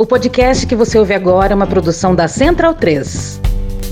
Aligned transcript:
O 0.00 0.06
podcast 0.06 0.64
que 0.64 0.76
você 0.76 0.96
ouve 0.96 1.12
agora 1.12 1.52
é 1.52 1.56
uma 1.56 1.66
produção 1.66 2.14
da 2.14 2.28
Central 2.28 2.72
3. 2.72 3.40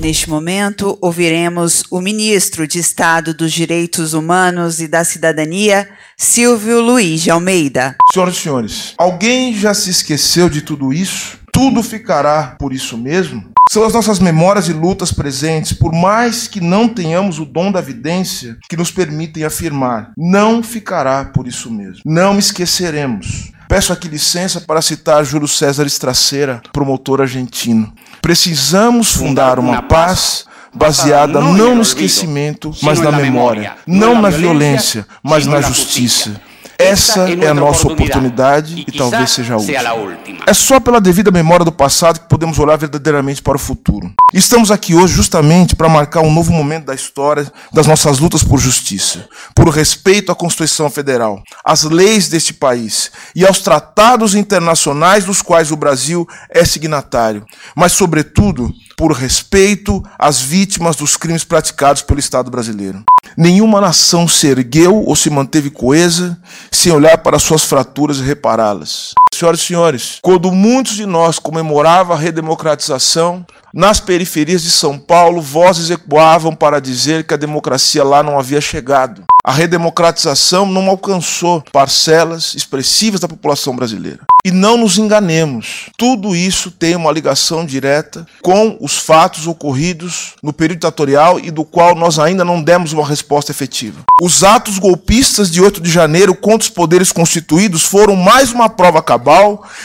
Neste 0.00 0.30
momento, 0.30 0.96
ouviremos 1.00 1.82
o 1.90 2.00
ministro 2.00 2.64
de 2.64 2.78
Estado 2.78 3.34
dos 3.34 3.52
Direitos 3.52 4.14
Humanos 4.14 4.80
e 4.80 4.86
da 4.86 5.02
Cidadania, 5.02 5.88
Silvio 6.16 6.80
Luiz 6.80 7.22
de 7.22 7.30
Almeida. 7.32 7.96
Senhoras 8.12 8.36
e 8.36 8.38
senhores, 8.38 8.94
alguém 8.96 9.52
já 9.52 9.74
se 9.74 9.90
esqueceu 9.90 10.48
de 10.48 10.62
tudo 10.62 10.92
isso? 10.92 11.40
Tudo 11.52 11.82
ficará 11.82 12.54
por 12.56 12.72
isso 12.72 12.96
mesmo? 12.96 13.44
São 13.68 13.82
as 13.82 13.92
nossas 13.92 14.20
memórias 14.20 14.68
e 14.68 14.72
lutas 14.72 15.10
presentes, 15.10 15.72
por 15.72 15.92
mais 15.92 16.46
que 16.46 16.60
não 16.60 16.88
tenhamos 16.88 17.40
o 17.40 17.44
dom 17.44 17.72
da 17.72 17.80
vidência, 17.80 18.56
que 18.68 18.76
nos 18.76 18.92
permitem 18.92 19.42
afirmar: 19.42 20.12
não 20.16 20.62
ficará 20.62 21.24
por 21.24 21.48
isso 21.48 21.68
mesmo. 21.68 22.02
Não 22.06 22.38
esqueceremos. 22.38 23.55
Peço 23.68 23.92
aqui 23.92 24.08
licença 24.08 24.60
para 24.60 24.80
citar 24.80 25.24
Júlio 25.24 25.48
César 25.48 25.86
Estraceira, 25.86 26.62
promotor 26.72 27.20
argentino. 27.20 27.92
Precisamos 28.22 29.12
fundar 29.12 29.58
uma 29.58 29.82
paz 29.82 30.44
baseada 30.72 31.40
não 31.40 31.74
no 31.74 31.82
esquecimento, 31.82 32.72
mas 32.82 33.00
na 33.00 33.10
memória, 33.10 33.74
não 33.86 34.20
na 34.20 34.30
violência, 34.30 35.06
mas 35.22 35.46
na 35.46 35.60
justiça. 35.60 36.40
Essa 36.78 37.28
é 37.30 37.48
a 37.48 37.54
nossa 37.54 37.86
oportunidade 37.88 38.84
e 38.86 38.92
talvez 38.92 39.30
seja 39.30 39.54
a 39.54 39.56
última. 39.56 40.44
É 40.46 40.54
só 40.54 40.78
pela 40.78 41.00
devida 41.00 41.30
memória 41.30 41.64
do 41.64 41.72
passado 41.72 42.20
que 42.20 42.28
podemos 42.28 42.58
olhar 42.58 42.76
verdadeiramente 42.76 43.42
para 43.42 43.56
o 43.56 43.58
futuro. 43.58 44.12
Estamos 44.32 44.70
aqui 44.70 44.94
hoje 44.94 45.14
justamente 45.14 45.74
para 45.74 45.88
marcar 45.88 46.20
um 46.20 46.32
novo 46.32 46.52
momento 46.52 46.86
da 46.86 46.94
história 46.94 47.50
das 47.72 47.86
nossas 47.86 48.18
lutas 48.18 48.42
por 48.42 48.58
justiça, 48.58 49.28
por 49.54 49.68
respeito 49.68 50.30
à 50.30 50.34
Constituição 50.34 50.90
Federal, 50.90 51.42
às 51.64 51.82
leis 51.82 52.28
deste 52.28 52.52
país 52.52 53.10
e 53.34 53.46
aos 53.46 53.60
tratados 53.60 54.34
internacionais 54.34 55.24
dos 55.24 55.42
quais 55.42 55.72
o 55.72 55.76
Brasil 55.76 56.28
é 56.50 56.64
signatário, 56.64 57.44
mas, 57.74 57.92
sobretudo, 57.92 58.72
por 58.96 59.12
respeito 59.12 60.02
às 60.18 60.40
vítimas 60.40 60.96
dos 60.96 61.16
crimes 61.16 61.44
praticados 61.44 62.02
pelo 62.02 62.20
Estado 62.20 62.50
brasileiro. 62.50 63.04
Nenhuma 63.36 63.80
nação 63.80 64.26
se 64.26 64.46
ergueu 64.46 65.04
ou 65.04 65.14
se 65.14 65.28
manteve 65.28 65.68
coesa 65.68 66.40
sem 66.70 66.90
olhar 66.90 67.18
para 67.18 67.38
suas 67.38 67.64
fraturas 67.64 68.18
e 68.18 68.22
repará-las. 68.22 69.14
Senhoras 69.36 69.60
e 69.60 69.64
senhores, 69.64 70.18
quando 70.22 70.50
muitos 70.50 70.94
de 70.94 71.04
nós 71.04 71.38
comemorava 71.38 72.14
a 72.14 72.16
redemocratização, 72.16 73.44
nas 73.74 74.00
periferias 74.00 74.62
de 74.62 74.70
São 74.70 74.98
Paulo, 74.98 75.42
vozes 75.42 75.90
ecoavam 75.90 76.54
para 76.54 76.80
dizer 76.80 77.24
que 77.24 77.34
a 77.34 77.36
democracia 77.36 78.02
lá 78.02 78.22
não 78.22 78.38
havia 78.38 78.60
chegado. 78.60 79.24
A 79.44 79.52
redemocratização 79.52 80.64
não 80.64 80.88
alcançou 80.88 81.62
parcelas 81.70 82.54
expressivas 82.54 83.20
da 83.20 83.28
população 83.28 83.76
brasileira. 83.76 84.20
E 84.44 84.50
não 84.50 84.76
nos 84.76 84.96
enganemos, 84.96 85.90
tudo 85.96 86.34
isso 86.34 86.70
tem 86.70 86.94
uma 86.94 87.12
ligação 87.12 87.66
direta 87.66 88.26
com 88.42 88.76
os 88.80 88.96
fatos 88.96 89.46
ocorridos 89.46 90.34
no 90.40 90.52
período 90.52 90.78
ditatorial 90.78 91.40
e 91.40 91.50
do 91.50 91.64
qual 91.64 91.94
nós 91.96 92.18
ainda 92.18 92.44
não 92.44 92.62
demos 92.62 92.92
uma 92.92 93.04
resposta 93.04 93.50
efetiva. 93.50 94.02
Os 94.22 94.44
atos 94.44 94.78
golpistas 94.78 95.50
de 95.50 95.60
8 95.60 95.80
de 95.80 95.90
janeiro 95.90 96.34
contra 96.34 96.64
os 96.64 96.68
poderes 96.68 97.10
constituídos 97.10 97.82
foram 97.82 98.14
mais 98.14 98.52
uma 98.52 98.68
prova 98.68 99.02
cabal 99.02 99.25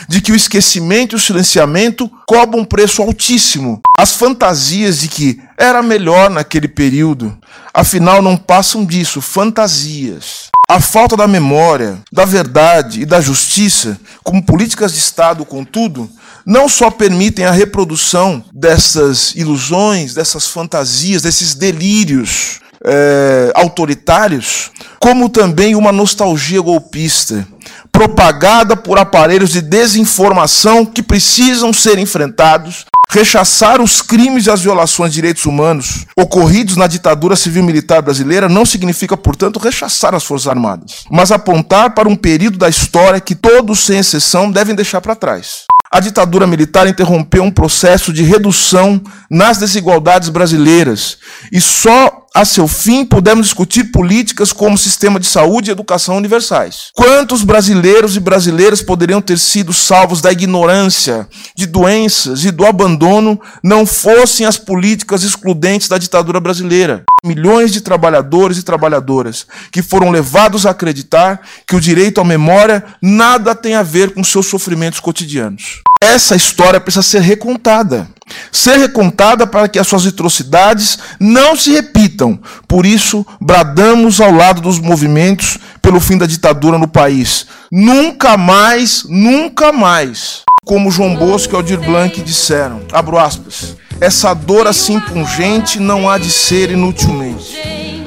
de 0.07 0.21
que 0.21 0.31
o 0.31 0.35
esquecimento 0.35 1.15
e 1.15 1.17
o 1.17 1.19
silenciamento 1.19 2.09
cobram 2.27 2.61
um 2.61 2.65
preço 2.65 3.01
altíssimo. 3.01 3.81
As 3.97 4.13
fantasias 4.13 4.99
de 4.99 5.07
que 5.07 5.41
era 5.57 5.81
melhor 5.81 6.29
naquele 6.29 6.67
período, 6.67 7.37
afinal 7.73 8.21
não 8.21 8.37
passam 8.37 8.85
disso, 8.85 9.21
fantasias. 9.21 10.49
A 10.69 10.79
falta 10.79 11.17
da 11.17 11.27
memória, 11.27 11.99
da 12.11 12.23
verdade 12.23 13.01
e 13.01 13.05
da 13.05 13.19
justiça, 13.19 13.99
como 14.23 14.45
políticas 14.45 14.93
de 14.93 14.99
Estado, 14.99 15.45
contudo, 15.45 16.09
não 16.45 16.69
só 16.69 16.89
permitem 16.89 17.45
a 17.45 17.51
reprodução 17.51 18.43
dessas 18.53 19.35
ilusões, 19.35 20.13
dessas 20.13 20.47
fantasias, 20.47 21.21
desses 21.21 21.53
delírios 21.53 22.61
é, 22.83 23.51
autoritários, 23.55 24.71
como 24.99 25.29
também 25.29 25.75
uma 25.75 25.91
nostalgia 25.91 26.61
golpista, 26.61 27.47
propagada 27.91 28.75
por 28.75 28.97
aparelhos 28.97 29.51
de 29.51 29.61
desinformação 29.61 30.85
que 30.85 31.03
precisam 31.03 31.73
ser 31.73 31.97
enfrentados 31.97 32.85
Rechaçar 33.13 33.81
os 33.81 34.01
crimes 34.01 34.45
e 34.45 34.49
as 34.49 34.61
violações 34.61 35.11
de 35.11 35.15
direitos 35.15 35.45
humanos 35.45 36.05
ocorridos 36.15 36.77
na 36.77 36.87
ditadura 36.87 37.35
civil-militar 37.35 38.01
brasileira 38.01 38.47
não 38.47 38.65
significa, 38.65 39.17
portanto, 39.17 39.59
rechaçar 39.59 40.15
as 40.15 40.23
Forças 40.23 40.47
Armadas, 40.47 41.03
mas 41.11 41.29
apontar 41.29 41.93
para 41.93 42.07
um 42.07 42.15
período 42.15 42.57
da 42.57 42.69
história 42.69 43.19
que 43.19 43.35
todos, 43.35 43.81
sem 43.81 43.97
exceção, 43.99 44.49
devem 44.49 44.73
deixar 44.73 45.01
para 45.01 45.13
trás. 45.13 45.65
A 45.91 45.99
ditadura 45.99 46.47
militar 46.47 46.87
interrompeu 46.87 47.43
um 47.43 47.51
processo 47.51 48.13
de 48.13 48.23
redução 48.23 49.01
nas 49.29 49.57
desigualdades 49.57 50.29
brasileiras 50.29 51.17
e 51.51 51.59
só 51.59 52.20
a 52.33 52.45
seu 52.45 52.67
fim 52.67 53.05
podemos 53.05 53.47
discutir 53.47 53.91
políticas 53.91 54.53
como 54.53 54.77
sistema 54.77 55.19
de 55.19 55.25
saúde 55.25 55.69
e 55.69 55.73
educação 55.73 56.15
universais. 56.15 56.89
Quantos 56.93 57.43
brasileiros 57.43 58.15
e 58.15 58.19
brasileiras 58.19 58.81
poderiam 58.81 59.21
ter 59.21 59.37
sido 59.37 59.73
salvos 59.73 60.21
da 60.21 60.31
ignorância, 60.31 61.27
de 61.55 61.65
doenças 61.65 62.45
e 62.45 62.51
do 62.51 62.65
abandono 62.65 63.39
não 63.61 63.85
fossem 63.85 64.45
as 64.45 64.57
políticas 64.57 65.23
excludentes 65.23 65.89
da 65.89 65.97
ditadura 65.97 66.39
brasileira? 66.39 67.03
Milhões 67.23 67.71
de 67.71 67.81
trabalhadores 67.81 68.57
e 68.57 68.63
trabalhadoras 68.63 69.45
que 69.71 69.81
foram 69.81 70.09
levados 70.09 70.65
a 70.65 70.71
acreditar 70.71 71.41
que 71.67 71.75
o 71.75 71.81
direito 71.81 72.21
à 72.21 72.23
memória 72.23 72.83
nada 73.01 73.53
tem 73.53 73.75
a 73.75 73.83
ver 73.83 74.13
com 74.13 74.23
seus 74.23 74.47
sofrimentos 74.47 74.99
cotidianos. 74.99 75.81
Essa 76.03 76.35
história 76.35 76.81
precisa 76.81 77.03
ser 77.03 77.21
recontada. 77.21 78.09
Ser 78.51 78.77
recontada 78.77 79.45
para 79.45 79.67
que 79.67 79.77
as 79.77 79.87
suas 79.87 80.07
atrocidades 80.07 80.97
não 81.19 81.55
se 81.55 81.71
repitam. 81.71 82.39
Por 82.67 82.87
isso, 82.87 83.23
bradamos 83.39 84.19
ao 84.19 84.31
lado 84.31 84.61
dos 84.61 84.79
movimentos 84.79 85.59
pelo 85.79 85.99
fim 85.99 86.17
da 86.17 86.25
ditadura 86.25 86.79
no 86.79 86.87
país. 86.87 87.45
Nunca 87.71 88.35
mais, 88.35 89.05
nunca 89.07 89.71
mais. 89.71 90.41
Como 90.65 90.89
João 90.89 91.15
Bosco 91.15 91.53
e 91.53 91.55
Aldir 91.55 91.79
Blanc 91.79 92.19
disseram, 92.21 92.81
abro 92.91 93.17
aspas, 93.17 93.75
essa 93.99 94.33
dor 94.33 94.67
assim 94.67 94.99
pungente 94.99 95.79
não 95.79 96.09
há 96.09 96.17
de 96.17 96.31
ser 96.31 96.71
inutilmente. 96.71 97.57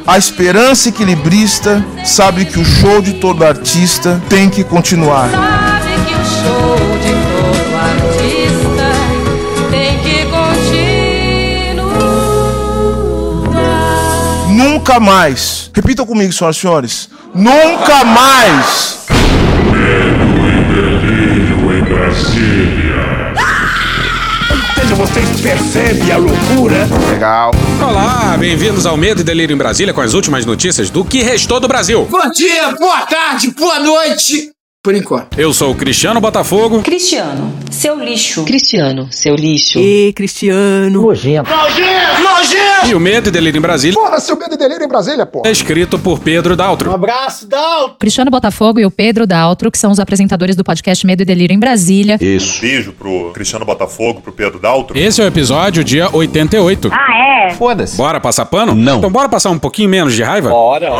A 0.06 0.18
esperança 0.18 0.88
equilibrista 0.88 1.84
sabe 2.04 2.44
que 2.44 2.58
o 2.58 2.64
show 2.64 3.00
de 3.00 3.14
todo 3.14 3.44
artista 3.44 4.22
tem 4.28 4.50
que 4.50 4.62
continuar. 4.62 5.73
Nunca 14.86 15.00
mais. 15.00 15.70
Repitam 15.74 16.04
comigo, 16.04 16.30
senhoras 16.30 16.56
e 16.58 16.60
senhores. 16.60 17.08
Nunca 17.34 18.04
mais. 18.04 18.98
Delírio 20.74 21.72
em 21.72 21.82
Brasília. 21.84 23.32
Veja, 24.76 24.94
vocês 24.94 25.40
percebem 25.40 26.12
a 26.12 26.18
loucura? 26.18 26.86
Legal. 27.10 27.52
Olá, 27.80 28.36
bem-vindos 28.38 28.84
ao 28.84 28.94
Medo 28.98 29.22
e 29.22 29.24
Delírio 29.24 29.54
em 29.54 29.56
Brasília 29.56 29.94
com 29.94 30.02
as 30.02 30.12
últimas 30.12 30.44
notícias 30.44 30.90
do 30.90 31.02
que 31.02 31.22
restou 31.22 31.58
do 31.58 31.66
Brasil. 31.66 32.06
Bom 32.10 32.30
dia, 32.30 32.72
boa 32.72 33.06
tarde, 33.06 33.52
boa 33.52 33.80
noite. 33.80 34.53
Por 34.84 34.94
enquanto. 34.94 35.40
Eu 35.40 35.50
sou 35.54 35.72
o 35.72 35.74
Cristiano 35.74 36.20
Botafogo. 36.20 36.82
Cristiano, 36.82 37.50
seu 37.70 37.98
lixo. 37.98 38.44
Cristiano, 38.44 39.08
seu 39.10 39.34
lixo. 39.34 39.78
E 39.78 40.12
Cristiano. 40.12 41.00
Nojento! 41.00 41.48
E 42.86 42.94
o 42.94 43.00
Medo 43.00 43.30
e 43.30 43.32
Delírio 43.32 43.56
em 43.56 43.62
Brasília 43.62 43.98
Porra, 43.98 44.20
seu 44.20 44.36
medo 44.36 44.54
e 44.54 44.58
delírio 44.58 44.84
em 44.84 44.88
Brasília, 44.88 45.24
pô. 45.24 45.42
é 45.46 45.50
escrito 45.50 45.98
por 45.98 46.18
Pedro 46.18 46.54
Daltro. 46.54 46.92
abraço, 46.92 47.48
Dal! 47.48 47.96
Cristiano 47.98 48.30
Botafogo 48.30 48.78
e 48.78 48.84
o 48.84 48.90
Pedro 48.90 49.26
Daltro, 49.26 49.70
que 49.70 49.78
são 49.78 49.90
os 49.90 49.98
apresentadores 49.98 50.54
do 50.54 50.62
podcast 50.62 51.06
Medo 51.06 51.22
e 51.22 51.24
Delírio 51.24 51.54
em 51.54 51.58
Brasília. 51.58 52.18
Isso. 52.20 52.60
Beijo 52.60 52.92
pro 52.92 53.30
Cristiano 53.32 53.64
Botafogo, 53.64 54.20
pro 54.20 54.32
Pedro 54.32 54.58
Daltro. 54.58 54.98
Esse 54.98 55.22
é 55.22 55.24
o 55.24 55.26
episódio 55.26 55.82
dia 55.82 56.14
88. 56.14 56.90
Ah, 56.92 57.46
é? 57.48 57.54
Foda-se. 57.54 57.96
Bora 57.96 58.20
passar 58.20 58.44
pano? 58.44 58.74
Não. 58.74 58.98
Então 58.98 59.10
bora 59.10 59.30
passar 59.30 59.48
um 59.48 59.58
pouquinho 59.58 59.88
menos 59.88 60.12
de 60.12 60.22
raiva? 60.22 60.50
Bora! 60.50 60.90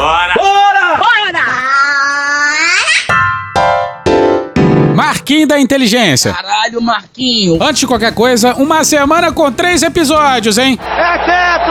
Marquinho 5.25 5.47
da 5.49 5.59
Inteligência. 5.59 6.35
Caralho, 6.35 6.83
Marquinho. 6.83 7.57
Antes 7.63 7.81
de 7.81 7.87
qualquer 7.87 8.13
coisa, 8.13 8.55
uma 8.57 8.85
semana 8.85 9.33
com 9.33 9.51
três 9.51 9.83
episódios, 9.83 10.59
hein? 10.59 10.79
É 10.83 11.19
tetra! 11.19 11.64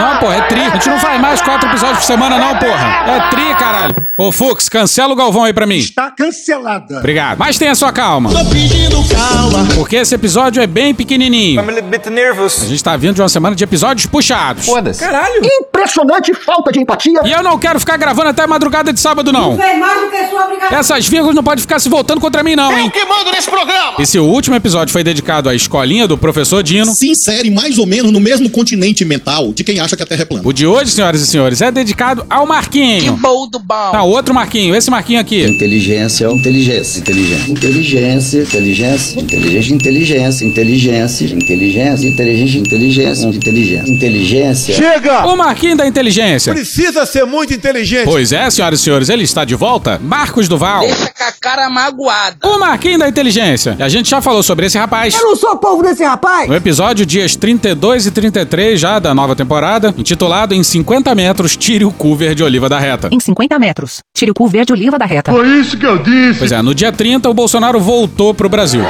Não, 0.00 0.16
porra, 0.18 0.36
é 0.36 0.40
tri. 0.42 0.60
A 0.60 0.70
gente 0.70 0.88
não 0.88 0.98
faz 0.98 1.20
mais 1.20 1.40
quatro 1.42 1.68
episódios 1.68 1.98
por 1.98 2.04
semana, 2.06 2.38
não, 2.38 2.56
porra. 2.56 3.04
É 3.06 3.30
tri, 3.30 3.54
caralho. 3.56 3.94
Ô, 4.16 4.32
Fux, 4.32 4.68
cancela 4.68 5.12
o 5.12 5.16
Galvão 5.16 5.44
aí 5.44 5.52
pra 5.52 5.66
mim. 5.66 5.78
Está 5.78 6.10
cancelada. 6.10 6.98
Obrigado. 6.98 7.38
Mas 7.38 7.56
tenha 7.58 7.74
sua 7.74 7.92
calma. 7.92 8.30
Tô 8.30 8.44
pedindo 8.50 8.96
calma. 9.08 9.66
Porque 9.74 9.96
esse 9.96 10.14
episódio 10.14 10.62
é 10.62 10.66
bem 10.66 10.94
pequenininho. 10.94 11.60
I'm 11.60 11.68
a 11.68 11.72
little 11.72 11.88
bit 11.88 12.08
nervous. 12.10 12.62
A 12.62 12.66
gente 12.66 12.84
tá 12.84 12.96
vindo 12.96 13.14
de 13.14 13.22
uma 13.22 13.28
semana 13.28 13.56
de 13.56 13.64
episódios 13.64 14.06
puxados. 14.06 14.66
Foda-se. 14.66 15.00
Caralho. 15.00 15.40
Impressionante 15.42 16.34
falta 16.34 16.70
de 16.70 16.80
empatia. 16.80 17.20
E 17.24 17.32
eu 17.32 17.42
não 17.42 17.58
quero 17.58 17.80
ficar 17.80 17.96
gravando 17.96 18.28
até 18.28 18.46
madrugada 18.46 18.92
de 18.92 19.00
sábado, 19.00 19.32
não. 19.32 19.56
Fez 19.56 19.78
mais 19.78 20.00
do 20.02 20.10
que 20.10 20.28
sua 20.28 20.44
obrigação. 20.44 20.78
Essas 20.78 21.08
vírgulas 21.08 21.34
não 21.34 21.42
podem 21.42 21.62
ficar 21.62 21.78
se 21.78 21.88
voltando 21.88 22.20
contra 22.20 22.42
mim, 22.42 22.54
não, 22.54 22.76
hein? 22.78 22.90
que 22.90 23.04
mando 23.04 23.30
nesse 23.30 23.48
programa. 23.48 23.94
Esse 23.98 24.18
último 24.18 24.54
episódio 24.56 24.92
foi 24.92 25.02
dedicado 25.02 25.48
à 25.48 25.54
escolinha 25.54 26.06
do 26.06 26.18
professor 26.18 26.62
Dino. 26.62 26.92
Se 26.92 27.08
insere 27.08 27.50
mais 27.50 27.78
ou 27.78 27.86
menos 27.86 28.12
no 28.12 28.20
mesmo 28.20 28.50
continente 28.50 29.04
mental 29.04 29.52
de 29.52 29.64
quem 29.64 29.80
acha 29.80 29.89
que 29.96 30.02
a 30.02 30.06
Terra 30.06 30.22
é 30.22 30.24
plana. 30.24 30.42
O 30.46 30.52
de 30.52 30.66
hoje, 30.66 30.90
senhoras 30.90 31.20
e 31.20 31.26
senhores, 31.26 31.60
é 31.60 31.70
dedicado 31.70 32.24
ao 32.28 32.46
Marquinho. 32.46 33.16
Bom 33.16 33.48
do 33.48 33.58
bom. 33.58 33.92
Não, 33.92 34.08
outro 34.08 34.34
Marquinho, 34.34 34.74
esse 34.74 34.90
Marquinho 34.90 35.20
aqui. 35.20 35.42
Inteligência, 35.44 36.28
inteligência, 36.30 36.98
inteligência, 36.98 37.50
inteligência, 37.50 38.40
inteligência, 38.42 39.18
inteligência, 39.20 40.44
inteligência, 40.44 40.44
inteligência, 40.44 41.34
inteligência, 41.34 42.08
inteligência, 42.08 42.58
inteligência, 42.58 43.26
inteligência, 43.26 43.92
inteligência. 43.92 44.74
Chega! 44.74 45.26
O 45.26 45.36
Marquinho 45.36 45.76
da 45.76 45.86
inteligência. 45.86 46.52
Precisa 46.52 47.06
ser 47.06 47.24
muito 47.24 47.52
inteligente. 47.54 48.04
Pois 48.04 48.32
é, 48.32 48.50
senhoras 48.50 48.80
e 48.80 48.82
senhores, 48.82 49.08
ele 49.08 49.24
está 49.24 49.44
de 49.44 49.54
volta. 49.54 49.98
Marcos 50.02 50.48
Duval. 50.48 50.80
Deixa 50.80 51.12
com 51.12 51.24
a 51.24 51.32
cara 51.40 51.70
magoada. 51.70 52.36
O 52.42 52.58
Marquinho 52.58 52.98
da 52.98 53.08
inteligência. 53.08 53.76
E 53.78 53.82
a 53.82 53.88
gente 53.88 54.10
já 54.10 54.20
falou 54.20 54.42
sobre 54.42 54.66
esse 54.66 54.78
rapaz. 54.78 55.14
Eu 55.14 55.22
não 55.22 55.36
sou 55.36 55.56
povo 55.56 55.82
desse 55.82 56.02
rapaz. 56.02 56.48
No 56.48 56.54
episódio 56.54 57.06
dias 57.06 57.36
32 57.36 58.06
e 58.06 58.10
33 58.10 58.80
já 58.80 58.98
da 58.98 59.14
nova 59.14 59.36
temporada, 59.36 59.60
intitulado 59.96 60.54
Em 60.54 60.62
50 60.62 61.14
metros, 61.14 61.56
tire 61.56 61.84
o 61.84 61.90
cu 61.92 62.14
verde 62.14 62.42
oliva 62.42 62.68
da 62.68 62.78
reta. 62.78 63.08
Em 63.12 63.20
50 63.20 63.58
metros, 63.58 64.00
tire 64.14 64.30
o 64.30 64.34
cu 64.34 64.46
verde 64.48 64.72
oliva 64.72 64.98
da 64.98 65.06
reta. 65.06 65.32
Foi 65.32 65.46
isso 65.60 65.76
que 65.76 65.86
eu 65.86 65.98
disse. 65.98 66.38
Pois 66.38 66.52
é, 66.52 66.60
no 66.62 66.74
dia 66.74 66.92
30 66.92 67.28
o 67.28 67.34
Bolsonaro 67.34 67.80
voltou 67.80 68.34
pro 68.34 68.48
Brasil. 68.48 68.82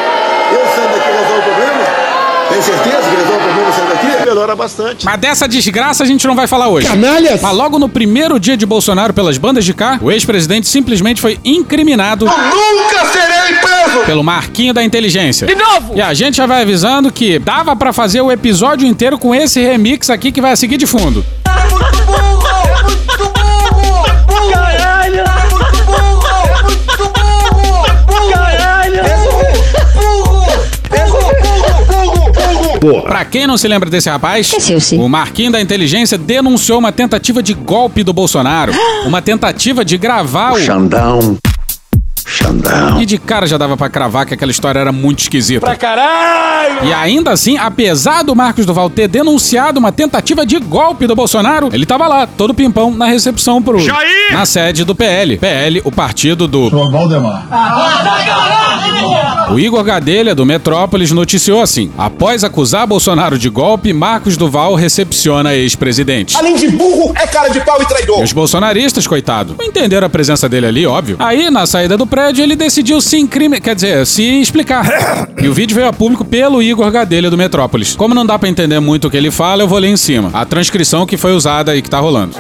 Tem 2.51 2.63
certeza 2.63 2.97
que 3.09 3.17
resolve 3.17 3.37
o 3.37 3.41
problema 3.41 3.73
saindo 3.73 3.89
daqui? 3.91 4.25
Melhora 4.29 4.57
bastante. 4.57 5.05
Mas 5.05 5.21
dessa 5.21 5.47
desgraça 5.49 6.03
a 6.03 6.07
gente 6.07 6.27
não 6.27 6.35
vai 6.35 6.47
falar 6.47 6.69
hoje. 6.69 6.87
Canalhas! 6.87 7.41
Mas 7.41 7.55
logo 7.57 7.79
no 7.79 7.89
primeiro 7.89 8.39
dia 8.39 8.57
de 8.57 8.67
Bolsonaro 8.67 9.13
pelas 9.15 9.39
bandas 9.39 9.65
de 9.65 9.73
cá, 9.73 9.99
o 10.03 10.11
ex-presidente 10.11 10.69
simplesmente 10.69 11.21
foi 11.21 11.39
incriminado 11.45 12.27
Nunca 12.27 13.07
serei 13.13 13.57
preso! 13.61 14.05
pelo 14.05 14.23
Marquinho 14.25 14.75
da 14.75 14.83
Inteligência. 14.83 15.47
De 15.47 15.55
novo! 15.55 15.95
E 15.97 16.03
a 16.03 16.13
gente 16.15 16.37
já 16.37 16.47
vai 16.47 16.63
avisando 16.63 17.11
que 17.13 17.39
dava 17.39 17.75
pra 17.77 17.93
fazer 17.93 18.21
o 18.21 18.31
episódio 18.31 18.87
inteiro 18.87 19.19
com 19.19 19.35
esse 19.35 19.61
remix 19.61 20.11
aqui 20.11 20.33
que 20.33 20.41
vai 20.41 20.57
seguir 20.57 20.77
de 20.77 20.87
fundo. 20.87 21.25
Pra 33.03 33.25
quem 33.25 33.47
não 33.47 33.59
se 33.59 33.69
lembra 33.69 33.91
desse 33.91 34.09
rapaz, 34.09 34.51
o 34.99 35.09
Marquinho 35.09 35.53
da 35.53 35.61
Inteligência 35.61 36.17
denunciou 36.17 36.79
uma 36.79 36.91
tentativa 36.93 37.43
de 37.43 37.53
golpe 37.53 38.03
do 38.03 38.13
Bolsonaro. 38.13 38.73
Uma 39.07 39.23
tentativa 39.23 39.83
de 39.85 39.97
gravar 39.97 40.53
o. 40.53 40.59
Xandão. 40.61 41.39
Xandão. 42.43 43.01
E 43.01 43.07
de 43.07 43.19
cara 43.19 43.47
já 43.47 43.57
dava 43.59 43.77
pra 43.77 43.89
cravar 43.89 44.27
que 44.27 44.35
aquela 44.35 44.51
história 44.51 44.79
era 44.81 44.93
muito 44.93 45.21
esquisita. 45.21 45.61
Pra 45.61 45.77
caralho! 45.77 46.87
E 46.89 46.93
ainda 46.93 47.31
assim, 47.33 47.59
apesar 47.59 48.23
do 48.23 48.35
Marcos 48.35 48.65
Duval 48.67 48.89
ter 48.89 49.09
denunciado 49.09 49.79
uma 49.79 49.93
tentativa 49.93 50.47
de 50.47 50.59
golpe 50.59 51.07
do 51.07 51.15
Bolsonaro, 51.15 51.69
ele 51.73 51.85
tava 51.87 52.07
lá, 52.07 52.27
todo 52.27 52.55
pimpão, 52.55 52.91
na 52.93 53.07
recepção 53.07 53.63
pro. 53.63 53.79
Jair! 53.79 54.33
Na 54.33 54.47
sede 54.47 54.85
do 54.85 54.95
PL. 54.95 55.37
PL, 55.39 55.83
o 55.85 55.93
partido 55.93 56.47
do. 56.49 56.71
Valdemar. 56.91 57.47
O 59.51 59.59
Igor 59.59 59.83
Gadelha, 59.83 60.35
do 60.35 60.47
Metrópolis, 60.47 61.11
noticiou 61.11 61.61
assim: 61.61 61.91
após 61.99 62.45
acusar 62.45 62.87
Bolsonaro 62.87 63.39
de 63.39 63.49
golpe, 63.49 63.93
Marcos 63.93 64.37
Duval 64.37 64.75
recepciona 64.75 65.55
ex-presidente. 65.55 66.37
Além 66.37 66.57
de 66.57 66.69
burro, 66.69 67.13
é 67.17 67.27
cara 67.27 67.49
de 67.49 67.61
pau 67.61 67.81
e 67.81 67.83
E 67.83 67.87
traidor. 67.87 68.23
os 68.23 68.33
bolsonaristas, 68.33 69.07
coitado, 69.07 69.57
não 69.59 69.67
entenderam 69.67 70.07
a 70.07 70.11
presença 70.11 70.49
dele 70.49 70.67
ali, 70.67 70.87
óbvio. 70.87 71.17
Aí, 71.19 71.51
na 71.51 71.67
saída 71.67 71.97
do 71.97 72.07
prédio, 72.07 72.30
ele 72.39 72.55
decidiu 72.55 73.01
se 73.01 73.17
incriminar, 73.19 73.61
quer 73.61 73.75
dizer, 73.75 74.07
se 74.07 74.23
explicar. 74.41 75.29
e 75.41 75.49
o 75.49 75.55
vídeo 75.55 75.75
veio 75.75 75.89
a 75.89 75.93
público 75.93 76.25
pelo 76.25 76.63
Igor 76.63 76.91
Gadelha, 76.91 77.31
do 77.31 77.37
Metrópolis. 77.37 77.95
Como 77.97 78.15
não 78.15 78.25
dá 78.27 78.39
pra 78.39 78.49
entender 78.49 78.79
muito 78.81 79.09
o 79.09 79.11
que 79.11 79.17
ele 79.17 79.31
fala, 79.31 79.63
eu 79.63 79.69
vou 79.69 79.79
ler 79.79 79.89
em 79.89 79.97
cima. 79.97 80.31
A 80.33 80.45
transcrição 80.45 81.07
que 81.07 81.17
foi 81.17 81.33
usada 81.33 81.75
e 81.77 81.83
que 81.83 81.91
tá 81.91 81.99
rolando. 81.99 82.37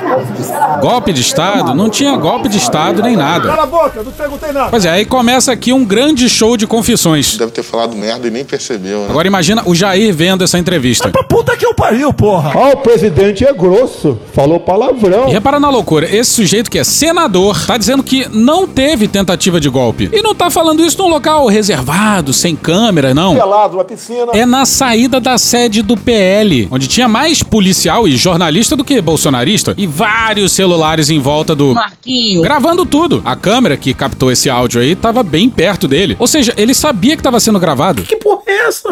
Golpe 0.80 1.12
de 1.12 1.20
Estado? 1.20 1.74
Não 1.74 1.90
tinha 1.90 2.16
golpe 2.16 2.48
de 2.48 2.58
Estado 2.58 3.02
nem 3.02 3.16
nada. 3.16 3.48
Cala 3.48 3.62
a 3.62 3.66
boca, 3.66 4.02
não 4.02 4.12
perguntei 4.12 4.52
nada. 4.52 4.70
Pois 4.70 4.84
é, 4.84 4.90
aí 4.90 5.04
começa 5.04 5.52
aqui 5.52 5.72
um 5.72 5.84
grande 5.84 6.28
show 6.28 6.56
de 6.56 6.66
confissões. 6.66 7.36
Deve 7.36 7.52
ter 7.52 7.62
falado 7.62 7.94
merda 7.96 8.26
e 8.26 8.30
nem 8.30 8.44
percebeu, 8.44 9.00
né? 9.00 9.06
Agora 9.10 9.26
imagina 9.26 9.62
o 9.66 9.74
Jair 9.74 10.14
vendo 10.14 10.44
essa 10.44 10.58
entrevista. 10.58 11.10
Pra 11.10 11.22
puta 11.22 11.56
que 11.56 11.66
eu 11.66 11.74
pariu, 11.74 12.12
porra. 12.12 12.52
Ó, 12.54 12.72
o 12.72 12.76
presidente 12.78 13.44
é 13.44 13.52
grosso. 13.52 14.18
Falou 14.32 14.60
palavrão. 14.60 15.28
E 15.28 15.32
repara 15.32 15.60
na 15.60 15.68
loucura, 15.68 16.06
esse 16.14 16.30
sujeito 16.30 16.70
que 16.70 16.78
é 16.78 16.84
senador 16.84 17.66
tá 17.66 17.76
dizendo 17.76 18.02
que 18.02 18.26
não 18.30 18.66
teve 18.66 19.06
tentativa 19.08 19.60
de 19.60 19.68
golpe. 19.68 19.79
E 20.12 20.22
não 20.22 20.34
tá 20.34 20.50
falando 20.50 20.84
isso 20.84 20.98
num 20.98 21.08
local 21.08 21.46
reservado, 21.46 22.32
sem 22.32 22.54
câmera, 22.54 23.14
não. 23.14 23.34
Pelado 23.34 23.76
na 23.76 23.84
piscina. 23.84 24.32
É 24.32 24.44
na 24.44 24.66
saída 24.66 25.20
da 25.20 25.38
sede 25.38 25.82
do 25.82 25.96
PL, 25.96 26.68
onde 26.70 26.86
tinha 26.86 27.08
mais 27.08 27.42
policial 27.42 28.06
e 28.06 28.16
jornalista 28.16 28.76
do 28.76 28.84
que 28.84 29.00
bolsonarista, 29.00 29.74
e 29.76 29.86
vários 29.86 30.52
celulares 30.52 31.10
em 31.10 31.18
volta 31.18 31.54
do. 31.54 31.74
Marquinho. 31.74 32.42
Gravando 32.42 32.84
tudo. 32.84 33.22
A 33.24 33.34
câmera 33.34 33.76
que 33.76 33.94
captou 33.94 34.30
esse 34.30 34.50
áudio 34.50 34.80
aí 34.80 34.94
tava 34.94 35.22
bem 35.22 35.48
perto 35.48 35.88
dele. 35.88 36.16
Ou 36.18 36.26
seja, 36.26 36.52
ele 36.56 36.74
sabia 36.74 37.16
que 37.16 37.22
tava 37.22 37.40
sendo 37.40 37.58
gravado. 37.58 38.02
Que 38.02 38.16
porra 38.16 38.42
é 38.46 38.68
essa? 38.68 38.88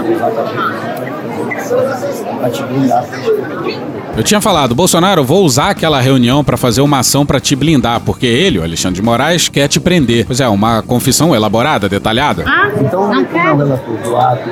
Eu 4.19 4.25
tinha 4.25 4.41
falado, 4.41 4.75
Bolsonaro, 4.75 5.23
vou 5.23 5.44
usar 5.44 5.70
aquela 5.70 6.00
reunião 6.00 6.43
pra 6.43 6.56
fazer 6.56 6.81
uma 6.81 6.99
ação 6.99 7.25
pra 7.25 7.38
te 7.38 7.55
blindar, 7.55 8.00
porque 8.00 8.26
ele, 8.26 8.59
o 8.59 8.65
Alexandre 8.65 8.97
de 8.97 9.03
Moraes, 9.03 9.49
quer 9.49 9.69
te 9.69 9.79
prender. 9.79 10.26
Pois 10.26 10.41
é, 10.41 10.49
uma 10.49 10.82
confissão 10.82 11.37
elaborada, 11.37 11.88
detalhada. 11.88 12.44
Então, 12.81 13.06
como 13.06 13.38
é 13.38 13.53
o 13.53 13.56
relator 13.56 13.97
do 14.03 14.17
ato 14.17 14.50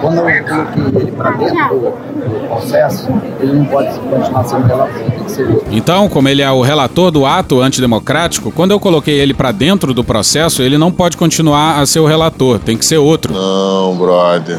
quando 0.00 0.16
eu 0.16 0.40
coloquei 0.40 0.80
ele 1.02 1.12
para 1.12 1.30
dentro 1.32 1.78
do 1.78 2.48
processo, 2.48 3.10
ele 3.38 3.52
não 3.52 3.64
pode 3.66 3.98
continuar 3.98 4.44
sendo 4.44 4.66
relator, 4.66 4.98
tem 4.98 5.18
que 5.18 5.30
ser 5.30 5.42
outro. 5.42 5.66
Então, 5.70 6.08
como 6.08 6.28
ele 6.28 6.40
é 6.40 6.50
o 6.50 6.62
relator 6.62 7.10
do 7.10 7.26
ato 7.26 7.60
antidemocrático, 7.60 8.50
quando 8.50 8.70
eu 8.70 8.80
coloquei 8.80 9.20
ele 9.20 9.34
pra 9.34 9.52
dentro 9.52 9.92
do 9.92 10.02
processo, 10.02 10.62
ele 10.62 10.78
não 10.78 10.90
pode 10.90 11.18
continuar 11.18 11.78
a 11.78 11.84
ser 11.84 12.00
o 12.00 12.06
relator, 12.06 12.58
tem 12.60 12.78
que 12.78 12.84
ser 12.84 12.96
outro. 12.96 13.34
Não, 13.34 13.94
brother. 13.94 14.58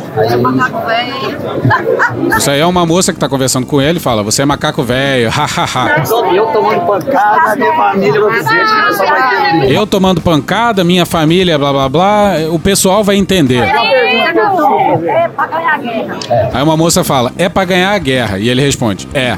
Isso 2.38 2.52
aí 2.52 2.60
é 2.60 2.66
uma 2.68 2.86
moça 2.86 3.12
que 3.12 3.20
tá 3.20 3.31
conversando 3.32 3.66
com 3.66 3.82
ele 3.82 3.98
e 3.98 4.02
fala: 4.02 4.22
Você 4.22 4.44
é 4.44 4.46
macaco 4.46 4.84
velho, 4.84 5.30
hahaha. 5.30 6.04
Eu 6.36 6.46
tomando 6.48 6.82
pancada, 6.82 7.56
minha 7.56 7.74
família 7.74 8.22
vai 8.22 8.40
dizer 8.40 8.60
que 8.60 8.94
só 8.94 9.06
vai 9.06 9.50
entender. 9.50 9.76
Eu 9.76 9.88
tomando 9.88 10.22
pancada, 10.22 10.84
minha 10.84 11.06
família, 11.06 11.58
blá 11.58 11.72
blá 11.72 11.90
blá, 11.90 12.34
o 12.52 12.60
pessoal 12.60 13.04
vai 13.04 13.16
entender. 13.16 13.64
É 13.64 15.28
pra 15.30 15.48
ganhar 15.48 15.80
guerra. 15.80 16.20
Aí 16.54 16.64
uma 16.64 16.78
moça 16.78 17.04
fala: 17.04 17.32
É 17.38 17.50
pra 17.50 17.66
ganhar 17.66 17.92
a 17.92 17.98
guerra. 17.98 18.38
E 18.38 18.50
ele 18.50 18.62
responde: 18.62 19.08
É. 19.14 19.38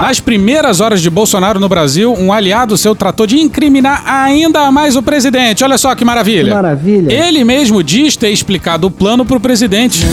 Nas 0.00 0.18
primeiras 0.18 0.80
horas 0.80 1.02
de 1.02 1.10
Bolsonaro 1.10 1.60
no 1.60 1.68
Brasil, 1.68 2.14
um 2.14 2.32
aliado 2.32 2.76
seu 2.76 2.94
tratou 2.94 3.26
de 3.26 3.38
incriminar 3.38 4.02
ainda 4.06 4.70
mais 4.70 4.96
o 4.96 5.02
presidente. 5.02 5.62
Olha 5.62 5.76
só 5.76 5.94
que 5.94 6.04
maravilha. 6.04 6.54
Maravilha. 6.54 7.12
Ele 7.12 7.44
mesmo 7.44 7.82
diz 7.82 8.16
ter 8.16 8.30
explicado 8.30 8.86
o 8.86 8.90
plano 8.90 9.26
pro 9.26 9.38
presidente. 9.38 10.06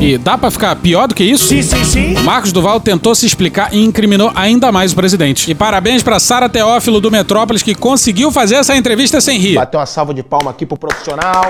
E 0.00 0.18
dá 0.18 0.36
pra 0.36 0.50
ficar 0.50 0.74
pior 0.76 1.06
do 1.06 1.14
que 1.14 1.24
isso? 1.24 1.46
Sim, 1.46 1.62
sim, 1.62 1.84
sim. 1.84 2.14
O 2.16 2.22
Marcos 2.24 2.52
Duval 2.52 2.80
tentou 2.80 3.14
se 3.14 3.24
explicar 3.24 3.72
e 3.72 3.82
incriminou 3.82 4.32
ainda 4.34 4.70
mais 4.72 4.92
o 4.92 4.96
presidente. 4.96 5.50
E 5.50 5.54
parabéns 5.54 6.02
pra 6.02 6.18
Sara 6.18 6.48
Teófilo 6.48 7.00
do 7.00 7.10
Metrópolis 7.10 7.62
que 7.62 7.74
conseguiu 7.74 8.30
fazer 8.30 8.56
essa 8.56 8.76
entrevista 8.76 9.20
sem 9.20 9.38
rir. 9.38 9.54
Bateu 9.54 9.80
uma 9.80 9.86
salva 9.86 10.12
de 10.12 10.22
palma 10.22 10.50
aqui 10.50 10.66
pro 10.66 10.76
profissional. 10.76 11.48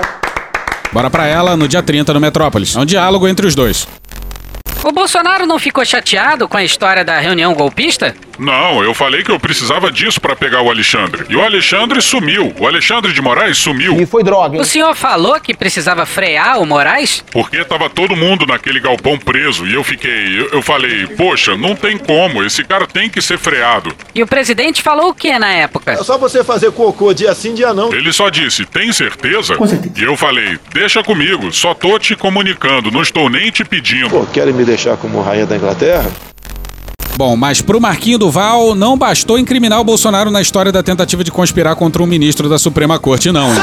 Bora 0.91 1.09
pra 1.09 1.25
ela 1.25 1.57
no 1.57 1.67
dia 1.67 1.81
30 1.81 2.13
no 2.13 2.19
Metrópolis. 2.19 2.75
É 2.75 2.79
um 2.79 2.85
diálogo 2.85 3.27
entre 3.27 3.47
os 3.47 3.55
dois. 3.55 3.87
O 4.83 4.91
Bolsonaro 4.91 5.45
não 5.47 5.57
ficou 5.57 5.83
chateado 5.83 6.47
com 6.47 6.57
a 6.57 6.63
história 6.63 7.05
da 7.05 7.17
reunião 7.17 7.53
golpista? 7.53 8.13
Não, 8.37 8.83
eu 8.83 8.93
falei 8.93 9.23
que 9.23 9.31
eu 9.31 9.39
precisava 9.39 9.91
disso 9.91 10.19
pra 10.19 10.35
pegar 10.35 10.61
o 10.61 10.69
Alexandre. 10.69 11.25
E 11.29 11.35
o 11.35 11.43
Alexandre 11.43 12.01
sumiu. 12.01 12.53
O 12.59 12.67
Alexandre 12.67 13.13
de 13.13 13.21
Moraes 13.21 13.57
sumiu. 13.57 13.99
E 14.01 14.05
foi 14.05 14.23
droga, 14.23 14.59
O 14.59 14.65
senhor 14.65 14.95
falou 14.95 15.39
que 15.39 15.53
precisava 15.53 16.05
frear 16.05 16.59
o 16.59 16.65
Moraes? 16.65 17.23
Porque 17.31 17.63
tava 17.63 17.89
todo 17.89 18.15
mundo 18.15 18.45
naquele 18.45 18.79
galpão 18.79 19.17
preso. 19.17 19.65
E 19.65 19.73
eu 19.73 19.83
fiquei. 19.83 20.39
Eu, 20.39 20.49
eu 20.53 20.61
falei, 20.61 21.07
poxa, 21.07 21.55
não 21.55 21.75
tem 21.75 21.97
como. 21.97 22.43
Esse 22.43 22.63
cara 22.63 22.87
tem 22.87 23.09
que 23.09 23.21
ser 23.21 23.37
freado. 23.37 23.93
E 24.13 24.21
o 24.23 24.27
presidente 24.27 24.81
falou 24.81 25.09
o 25.09 25.13
que 25.13 25.37
na 25.37 25.51
época? 25.51 25.91
É 25.91 26.03
só 26.03 26.17
você 26.17 26.43
fazer 26.43 26.71
cocô 26.71 27.13
dia 27.13 27.33
sim, 27.35 27.53
dia 27.53 27.73
não. 27.73 27.93
Ele 27.93 28.11
só 28.11 28.29
disse, 28.29 28.65
tem 28.65 28.91
certeza? 28.91 29.55
E 29.95 30.03
eu 30.03 30.17
falei, 30.17 30.59
deixa 30.73 31.03
comigo, 31.03 31.51
só 31.51 31.73
tô 31.73 31.97
te 31.99 32.15
comunicando, 32.15 32.91
não 32.91 33.01
estou 33.01 33.29
nem 33.29 33.51
te 33.51 33.63
pedindo. 33.63 34.09
Pô, 34.09 34.25
querem 34.25 34.53
me 34.53 34.65
deixar 34.65 34.97
como 34.97 35.21
rainha 35.21 35.45
da 35.45 35.55
Inglaterra? 35.55 36.11
Bom, 37.15 37.35
mas 37.35 37.61
pro 37.61 37.79
Marquinho 37.79 38.17
Duval 38.17 38.73
não 38.73 38.97
bastou 38.97 39.37
incriminar 39.37 39.79
o 39.79 39.83
Bolsonaro 39.83 40.31
na 40.31 40.41
história 40.41 40.71
da 40.71 40.81
tentativa 40.81 41.23
de 41.23 41.31
conspirar 41.31 41.75
contra 41.75 42.01
um 42.01 42.07
ministro 42.07 42.49
da 42.49 42.57
Suprema 42.57 42.97
Corte, 42.97 43.31
não. 43.31 43.53
hein? 43.53 43.61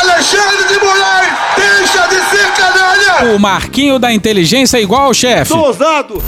Alexandre 0.00 0.68
de 0.68 0.78
Moraes, 0.84 1.32
deixa 1.56 2.06
de 2.08 2.14
ser 2.30 2.52
canalha! 2.56 3.34
O 3.34 3.38
Marquinho 3.38 3.98
da 3.98 4.12
inteligência 4.12 4.78
é 4.78 4.82
igual 4.82 5.02
ao 5.02 5.14
chefe. 5.14 5.52
ousado! 5.52 6.22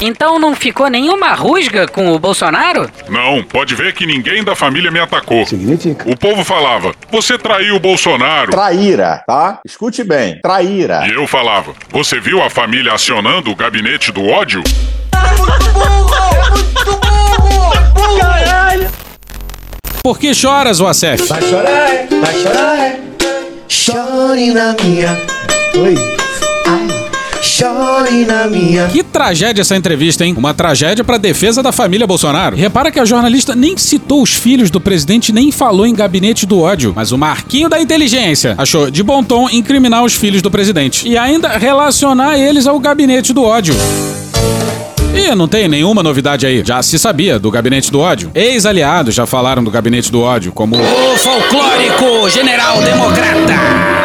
Então 0.00 0.38
não 0.38 0.54
ficou 0.54 0.88
nenhuma 0.88 1.34
rusga 1.34 1.86
com 1.86 2.10
o 2.14 2.18
Bolsonaro? 2.18 2.88
Não, 3.08 3.42
pode 3.42 3.74
ver 3.74 3.92
que 3.92 4.06
ninguém 4.06 4.42
da 4.42 4.54
família 4.56 4.90
me 4.90 4.98
atacou. 4.98 5.44
Significa? 5.44 6.08
O 6.10 6.16
povo 6.16 6.42
falava, 6.42 6.94
você 7.10 7.36
traiu 7.36 7.76
o 7.76 7.80
Bolsonaro. 7.80 8.50
Traíra, 8.50 9.22
tá? 9.26 9.58
Escute 9.66 10.02
bem, 10.02 10.40
traíra. 10.40 11.06
E 11.06 11.12
eu 11.12 11.26
falava, 11.26 11.74
você 11.90 12.18
viu 12.18 12.40
a 12.42 12.48
família 12.48 12.94
acionando 12.94 13.50
o 13.50 13.56
gabinete 13.56 14.10
do 14.10 14.24
ódio? 14.26 14.62
Por 20.02 20.18
que 20.18 20.34
choras, 20.34 20.80
Oacef? 20.80 21.26
Vai 21.28 21.42
chorar, 21.42 21.90
é, 21.90 22.08
vai 22.20 22.34
chorar. 22.42 22.78
é. 22.78 23.00
Chore 23.68 24.50
na 24.52 24.74
minha. 24.82 25.20
Oi. 25.76 25.94
Ai. 26.66 26.88
Chore 27.42 28.24
na 28.24 28.46
minha. 28.46 28.86
Que 28.88 29.02
tragédia 29.02 29.60
essa 29.60 29.76
entrevista, 29.76 30.24
hein? 30.24 30.34
Uma 30.36 30.52
tragédia 30.54 31.04
pra 31.04 31.18
defesa 31.18 31.62
da 31.62 31.70
família 31.70 32.06
Bolsonaro. 32.06 32.56
Repara 32.56 32.90
que 32.90 32.98
a 32.98 33.04
jornalista 33.04 33.54
nem 33.54 33.76
citou 33.76 34.22
os 34.22 34.32
filhos 34.34 34.70
do 34.70 34.80
presidente, 34.80 35.32
nem 35.32 35.52
falou 35.52 35.86
em 35.86 35.94
gabinete 35.94 36.46
do 36.46 36.60
ódio. 36.60 36.92
Mas 36.96 37.12
o 37.12 37.18
Marquinho 37.18 37.68
da 37.68 37.80
inteligência 37.80 38.54
achou 38.58 38.90
de 38.90 39.02
bom 39.02 39.22
tom 39.22 39.48
incriminar 39.50 40.02
os 40.02 40.14
filhos 40.14 40.42
do 40.42 40.50
presidente. 40.50 41.06
E 41.06 41.16
ainda 41.16 41.48
relacionar 41.56 42.38
eles 42.38 42.66
ao 42.66 42.78
gabinete 42.80 43.32
do 43.32 43.42
ódio. 43.44 43.74
E 45.14 45.34
não 45.34 45.48
tem 45.48 45.68
nenhuma 45.68 46.02
novidade 46.02 46.46
aí. 46.46 46.62
Já 46.64 46.82
se 46.82 46.98
sabia 46.98 47.38
do 47.38 47.50
gabinete 47.50 47.90
do 47.90 48.00
ódio. 48.00 48.30
Ex-aliados 48.34 49.14
já 49.14 49.26
falaram 49.26 49.62
do 49.62 49.70
gabinete 49.70 50.10
do 50.10 50.20
ódio, 50.20 50.52
como 50.52 50.76
O 50.76 51.16
folclórico 51.16 52.28
general 52.30 52.80
democrata! 52.82 54.00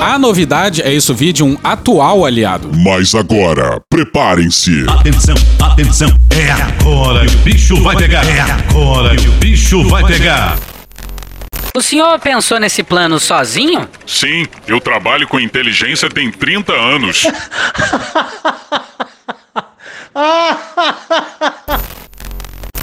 a 0.00 0.18
novidade 0.18 0.82
é 0.82 0.92
isso 0.92 1.14
vir 1.14 1.32
de 1.32 1.44
um 1.44 1.56
atual 1.62 2.24
aliado. 2.24 2.70
Mas 2.74 3.14
agora, 3.14 3.80
preparem-se. 3.88 4.84
Atenção, 4.88 5.36
atenção, 5.60 6.08
é 6.30 6.50
agora 6.50 7.24
que 7.26 7.34
o 7.36 7.38
bicho 7.38 7.80
vai 7.82 7.96
pegar. 7.96 8.24
É 8.26 8.40
agora 8.40 9.14
que 9.14 9.28
o 9.28 9.32
bicho 9.32 9.84
vai 9.88 10.04
pegar. 10.04 10.58
O 11.76 11.80
senhor 11.80 12.18
pensou 12.18 12.58
nesse 12.58 12.82
plano 12.82 13.20
sozinho? 13.20 13.88
Sim, 14.04 14.46
eu 14.66 14.80
trabalho 14.80 15.28
com 15.28 15.38
inteligência 15.38 16.08
tem 16.10 16.32
30 16.32 16.72
anos. 16.72 17.24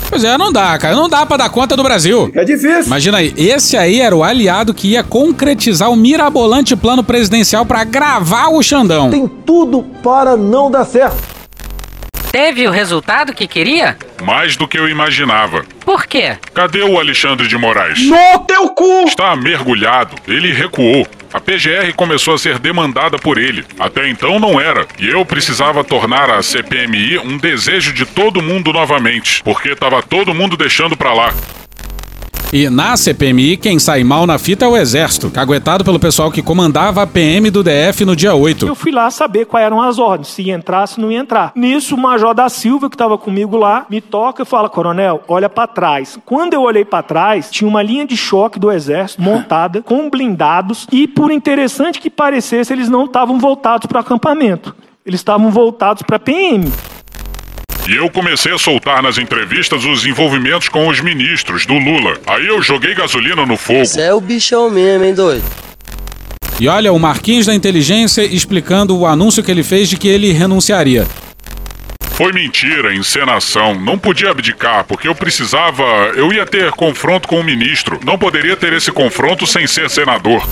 Pois 0.07 0.23
é, 0.23 0.37
não 0.37 0.49
dá, 0.49 0.77
cara. 0.77 0.95
Não 0.95 1.09
dá 1.09 1.25
pra 1.25 1.35
dar 1.35 1.49
conta 1.49 1.75
do 1.75 1.83
Brasil. 1.83 2.31
É 2.33 2.45
difícil. 2.45 2.85
Imagina 2.85 3.17
aí, 3.17 3.33
esse 3.35 3.75
aí 3.75 3.99
era 3.99 4.15
o 4.15 4.23
aliado 4.23 4.73
que 4.73 4.89
ia 4.89 5.03
concretizar 5.03 5.91
o 5.91 5.95
mirabolante 5.97 6.73
plano 6.73 7.03
presidencial 7.03 7.65
pra 7.65 7.83
gravar 7.83 8.47
o 8.47 8.63
Xandão. 8.63 9.09
Tem 9.09 9.27
tudo 9.27 9.83
para 10.01 10.37
não 10.37 10.71
dar 10.71 10.85
certo. 10.85 11.34
Teve 12.35 12.67
o 12.67 12.69
resultado 12.71 13.33
que 13.33 13.47
queria? 13.47 13.97
Mais 14.21 14.57
do 14.57 14.67
que 14.67 14.77
eu 14.77 14.89
imaginava. 14.89 15.63
Por 15.85 16.05
quê? 16.05 16.37
Cadê 16.53 16.81
o 16.81 16.99
Alexandre 16.99 17.47
de 17.47 17.57
Moraes? 17.57 18.05
No 18.09 18.39
teu 18.39 18.67
cu! 18.71 19.05
Está 19.07 19.33
mergulhado. 19.37 20.17
Ele 20.27 20.51
recuou. 20.51 21.07
A 21.33 21.39
PGR 21.39 21.93
começou 21.95 22.33
a 22.33 22.37
ser 22.37 22.59
demandada 22.59 23.17
por 23.17 23.37
ele. 23.37 23.63
Até 23.79 24.09
então 24.09 24.37
não 24.37 24.59
era. 24.59 24.85
E 24.99 25.07
eu 25.07 25.25
precisava 25.25 25.81
tornar 25.81 26.29
a 26.29 26.43
CPMI 26.43 27.19
um 27.19 27.37
desejo 27.37 27.93
de 27.93 28.05
todo 28.05 28.41
mundo 28.41 28.73
novamente. 28.73 29.41
Porque 29.41 29.69
estava 29.69 30.03
todo 30.03 30.35
mundo 30.35 30.57
deixando 30.57 30.97
pra 30.97 31.13
lá. 31.13 31.33
E 32.53 32.69
na 32.69 32.95
CPMI, 32.95 33.57
quem 33.57 33.79
sai 33.79 34.03
mal 34.03 34.25
na 34.25 34.37
fita 34.37 34.65
é 34.65 34.67
o 34.67 34.77
Exército, 34.77 35.29
caguetado 35.29 35.83
pelo 35.83 35.99
pessoal 35.99 36.31
que 36.31 36.41
comandava 36.41 37.01
a 37.01 37.07
PM 37.07 37.49
do 37.49 37.63
DF 37.63 38.05
no 38.05 38.15
dia 38.15 38.33
8. 38.33 38.65
Eu 38.65 38.75
fui 38.75 38.91
lá 38.91 39.09
saber 39.11 39.45
quais 39.45 39.65
eram 39.65 39.81
as 39.81 39.99
ordens, 39.99 40.29
se 40.29 40.49
entrar, 40.49 40.87
se 40.87 40.99
não 40.99 41.11
entrar. 41.11 41.51
Nisso, 41.55 41.95
o 41.95 41.97
Major 41.97 42.33
da 42.33 42.47
Silva, 42.47 42.89
que 42.89 42.95
estava 42.95 43.17
comigo 43.17 43.57
lá, 43.57 43.85
me 43.89 43.99
toca 43.99 44.43
e 44.43 44.45
fala: 44.45 44.69
Coronel, 44.69 45.21
olha 45.27 45.49
para 45.49 45.67
trás. 45.67 46.17
Quando 46.25 46.53
eu 46.53 46.61
olhei 46.61 46.85
para 46.85 47.03
trás, 47.03 47.49
tinha 47.51 47.67
uma 47.67 47.81
linha 47.81 48.05
de 48.05 48.15
choque 48.15 48.59
do 48.59 48.71
Exército 48.71 49.21
montada, 49.21 49.81
com 49.81 50.09
blindados, 50.09 50.87
e 50.91 51.07
por 51.07 51.31
interessante 51.31 51.99
que 51.99 52.09
parecesse, 52.09 52.71
eles 52.71 52.87
não 52.87 53.05
estavam 53.05 53.37
voltados 53.37 53.85
para 53.87 53.97
o 53.97 54.01
acampamento. 54.01 54.75
Eles 55.05 55.19
estavam 55.19 55.51
voltados 55.51 56.01
para 56.01 56.17
PM. 56.17 56.71
E 57.87 57.95
eu 57.95 58.09
comecei 58.09 58.51
a 58.51 58.57
soltar 58.57 59.03
nas 59.03 59.19
entrevistas 59.19 59.85
os 59.85 60.07
envolvimentos 60.07 60.67
com 60.69 60.87
os 60.87 60.99
ministros 61.01 61.67
do 61.67 61.75
Lula. 61.75 62.17
Aí 62.25 62.47
eu 62.47 62.59
joguei 62.59 62.95
gasolina 62.95 63.45
no 63.45 63.55
fogo. 63.55 63.85
Você 63.85 64.01
é 64.01 64.13
o 64.13 64.19
bichão 64.19 64.71
mesmo, 64.71 65.05
hein, 65.05 65.13
doido? 65.13 65.43
E 66.59 66.67
olha, 66.67 66.91
o 66.91 66.97
Marquinhos 66.97 67.45
da 67.45 67.53
Inteligência 67.53 68.23
explicando 68.23 68.97
o 68.97 69.05
anúncio 69.05 69.43
que 69.43 69.51
ele 69.51 69.61
fez 69.61 69.87
de 69.87 69.97
que 69.97 70.07
ele 70.07 70.31
renunciaria. 70.31 71.05
Foi 72.13 72.33
mentira, 72.33 72.95
encenação. 72.95 73.75
Não 73.75 73.99
podia 73.99 74.31
abdicar, 74.31 74.85
porque 74.85 75.07
eu 75.07 75.13
precisava. 75.13 75.83
Eu 76.15 76.33
ia 76.33 76.45
ter 76.45 76.71
confronto 76.71 77.27
com 77.27 77.39
o 77.39 77.43
ministro. 77.43 77.99
Não 78.03 78.17
poderia 78.17 78.55
ter 78.55 78.73
esse 78.73 78.91
confronto 78.91 79.45
sem 79.45 79.67
ser 79.67 79.91
senador. 79.91 80.47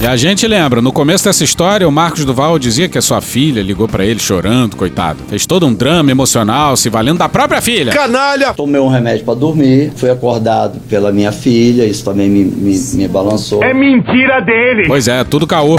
E 0.00 0.06
a 0.06 0.16
gente 0.16 0.46
lembra, 0.46 0.80
no 0.80 0.92
começo 0.92 1.24
dessa 1.24 1.42
história, 1.42 1.86
o 1.86 1.90
Marcos 1.90 2.24
Duval 2.24 2.56
dizia 2.56 2.88
que 2.88 2.96
a 2.96 3.02
sua 3.02 3.20
filha 3.20 3.60
ligou 3.60 3.88
pra 3.88 4.04
ele 4.04 4.20
chorando, 4.20 4.76
coitado. 4.76 5.18
Fez 5.28 5.44
todo 5.44 5.66
um 5.66 5.74
drama 5.74 6.12
emocional, 6.12 6.76
se 6.76 6.88
valendo 6.88 7.18
da 7.18 7.28
própria 7.28 7.60
filha. 7.60 7.92
Canalha! 7.92 8.54
Tomei 8.54 8.80
um 8.80 8.86
remédio 8.86 9.24
para 9.24 9.34
dormir, 9.34 9.90
fui 9.96 10.08
acordado 10.08 10.78
pela 10.88 11.10
minha 11.10 11.32
filha, 11.32 11.84
isso 11.84 12.04
também 12.04 12.30
me, 12.30 12.44
me, 12.44 12.78
me 12.94 13.08
balançou. 13.08 13.60
É 13.64 13.74
mentira 13.74 14.40
dele! 14.40 14.84
Pois 14.86 15.08
é, 15.08 15.24
tudo 15.24 15.48
caô. 15.48 15.76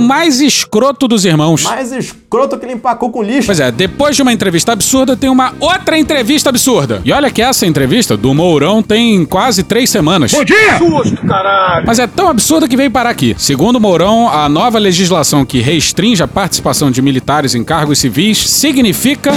O 0.00 0.02
mais 0.02 0.40
escroto 0.40 1.06
dos 1.06 1.24
irmãos. 1.24 1.64
Mais 1.64 1.92
escroto 1.92 2.58
que 2.58 2.64
ele 2.64 2.72
empacou 2.72 3.10
com 3.10 3.22
lixo. 3.22 3.46
Pois 3.46 3.60
é, 3.60 3.70
depois 3.70 4.16
de 4.16 4.22
uma 4.22 4.32
entrevista 4.32 4.72
absurda, 4.72 5.16
tem 5.16 5.28
uma 5.28 5.52
outra 5.60 5.98
entrevista 5.98 6.48
absurda. 6.48 7.02
E 7.04 7.12
olha 7.12 7.30
que 7.30 7.42
essa 7.42 7.66
entrevista 7.66 8.16
do 8.16 8.32
Mourão 8.32 8.82
tem 8.82 9.24
quase 9.24 9.62
três 9.62 9.90
semanas. 9.90 10.32
Bom 10.32 10.44
dia! 10.44 10.78
Susto, 10.78 11.26
caralho! 11.26 11.84
Mas 11.86 11.98
é 11.98 12.06
tão 12.06 12.28
absurda 12.28 12.66
que 12.66 12.76
veio 12.76 12.90
parar 12.90 13.10
aqui. 13.10 13.34
Segundo 13.38 13.76
o 13.76 13.80
Mourão, 13.80 14.28
a 14.28 14.48
nova 14.48 14.78
legislação 14.78 15.44
que 15.44 15.60
restringe 15.60 16.22
a 16.22 16.28
participação 16.28 16.90
de 16.90 17.02
militares 17.02 17.54
em 17.54 17.62
cargos 17.62 17.98
civis 17.98 18.38
significa 18.38 19.32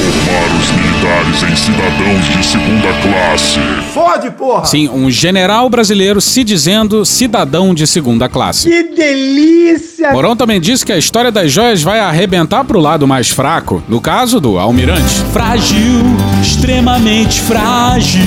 Transformar 0.00 0.46
os 0.56 0.70
militares 0.70 1.42
em 1.42 1.56
cidadãos 1.56 2.24
de 2.24 2.46
segunda 2.46 2.88
classe. 3.02 3.60
Fode, 3.92 4.30
porra! 4.30 4.64
Sim, 4.64 4.88
um 4.88 5.10
general 5.10 5.68
brasileiro 5.68 6.22
se 6.22 6.42
dizendo 6.42 7.04
cidadão 7.04 7.74
de 7.74 7.86
segunda 7.86 8.26
classe. 8.26 8.70
Que 8.70 8.82
delícia! 8.94 10.10
Mourão 10.12 10.34
também 10.34 10.58
disse 10.58 10.86
que 10.86 10.92
a 10.92 10.96
história 10.96 11.30
das 11.30 11.52
joias 11.52 11.82
vai 11.82 12.00
arrebentar 12.00 12.64
pro 12.64 12.80
lado 12.80 13.06
mais 13.06 13.28
fraco, 13.28 13.82
no 13.88 14.00
caso 14.00 14.40
do 14.40 14.58
almirante. 14.58 15.22
Frágil, 15.32 15.76
extremamente 16.40 17.38
frágil. 17.42 18.20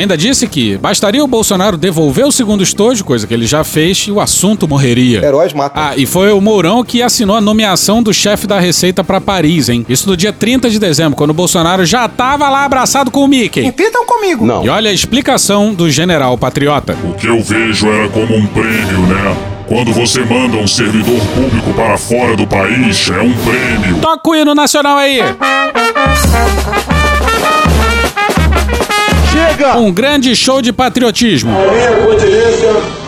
Ainda 0.00 0.16
disse 0.16 0.46
que 0.46 0.78
bastaria 0.78 1.22
o 1.22 1.26
Bolsonaro 1.26 1.76
devolver 1.76 2.24
o 2.24 2.32
segundo 2.32 2.62
estojo, 2.62 3.04
coisa 3.04 3.26
que 3.26 3.34
ele 3.34 3.46
já 3.46 3.62
fez, 3.62 4.06
e 4.08 4.10
o 4.10 4.18
assunto 4.18 4.66
morreria. 4.66 5.22
Heróis 5.22 5.52
matam. 5.52 5.82
Ah, 5.82 5.94
e 5.94 6.06
foi 6.06 6.32
o 6.32 6.40
Mourão 6.40 6.82
que 6.82 7.02
assinou 7.02 7.36
a 7.36 7.40
nomeação 7.40 8.02
do 8.02 8.10
chefe 8.10 8.46
da 8.46 8.58
Receita 8.58 9.04
pra 9.04 9.20
Paris, 9.20 9.68
hein? 9.68 9.84
Isso 9.90 10.08
no 10.08 10.16
dia 10.16 10.32
30 10.32 10.70
de 10.70 10.78
dezembro, 10.78 11.18
quando 11.18 11.32
o 11.32 11.34
Bolsonaro 11.34 11.84
já 11.84 12.08
tava 12.08 12.48
lá 12.48 12.64
abraçado 12.64 13.10
com 13.10 13.22
o 13.22 13.28
Mickey. 13.28 13.60
Repitam 13.60 14.06
comigo. 14.06 14.46
Não. 14.46 14.64
E 14.64 14.70
olha 14.70 14.88
a 14.88 14.92
explicação 14.94 15.74
do 15.74 15.90
general 15.90 16.38
patriota. 16.38 16.96
O 17.04 17.12
que 17.12 17.26
eu 17.26 17.42
vejo 17.42 17.86
era 17.86 18.08
como 18.08 18.34
um 18.34 18.46
prêmio, 18.46 19.00
né? 19.00 19.36
Quando 19.68 19.92
você 19.92 20.20
manda 20.24 20.56
um 20.56 20.66
servidor 20.66 21.20
público 21.34 21.74
para 21.74 21.98
fora 21.98 22.34
do 22.34 22.46
país, 22.46 23.10
é 23.10 23.20
um 23.20 23.34
prêmio. 23.34 23.98
Toca 24.00 24.30
o 24.30 24.34
hino 24.34 24.54
nacional 24.54 24.96
aí. 24.96 25.20
Chega! 29.32 29.76
Um 29.78 29.92
grande 29.92 30.34
show 30.34 30.60
de 30.60 30.72
patriotismo. 30.72 31.52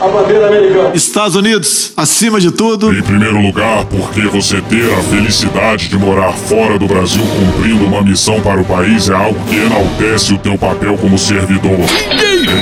a 0.00 0.08
bandeira 0.08 0.46
americana. 0.46 0.90
Estados 0.94 1.34
Unidos, 1.34 1.92
acima 1.96 2.40
de 2.40 2.52
tudo. 2.52 2.96
Em 2.96 3.02
primeiro 3.02 3.40
lugar, 3.40 3.84
porque 3.86 4.22
você 4.22 4.60
ter 4.60 4.92
a 4.92 5.02
felicidade 5.02 5.88
de 5.88 5.98
morar 5.98 6.32
fora 6.32 6.78
do 6.78 6.86
Brasil 6.86 7.22
cumprindo 7.22 7.84
uma 7.86 8.02
missão 8.02 8.40
para 8.40 8.60
o 8.60 8.64
país 8.64 9.08
é 9.08 9.14
algo 9.14 9.38
que 9.46 9.56
enaltece 9.56 10.32
o 10.32 10.38
teu 10.38 10.56
papel 10.56 10.96
como 10.96 11.18
servidor. 11.18 11.78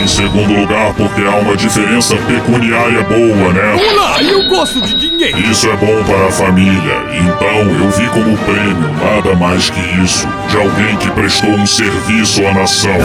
Em 0.02 0.08
segundo 0.08 0.54
lugar, 0.58 0.94
porque 0.94 1.20
há 1.22 1.36
uma 1.36 1.56
diferença 1.56 2.16
pecuniária 2.16 3.02
boa, 3.02 3.52
né? 3.52 3.90
Olá, 3.90 4.22
eu 4.22 4.48
gosto 4.48 4.80
de 4.80 4.94
dinheiro. 4.96 5.38
Isso 5.50 5.68
é 5.68 5.76
bom 5.76 6.02
para 6.04 6.28
a 6.28 6.30
família. 6.30 7.04
Então 7.12 7.84
eu 7.84 7.90
vi 7.90 8.08
como 8.08 8.36
prêmio 8.38 8.90
nada 9.02 9.34
mais 9.34 9.68
que 9.68 9.80
isso 10.02 10.26
de 10.50 10.56
alguém 10.56 10.96
que 10.96 11.08
prestou 11.12 11.50
um 11.50 11.64
serviço 11.64 12.44
à 12.44 12.52
nação. 12.52 12.98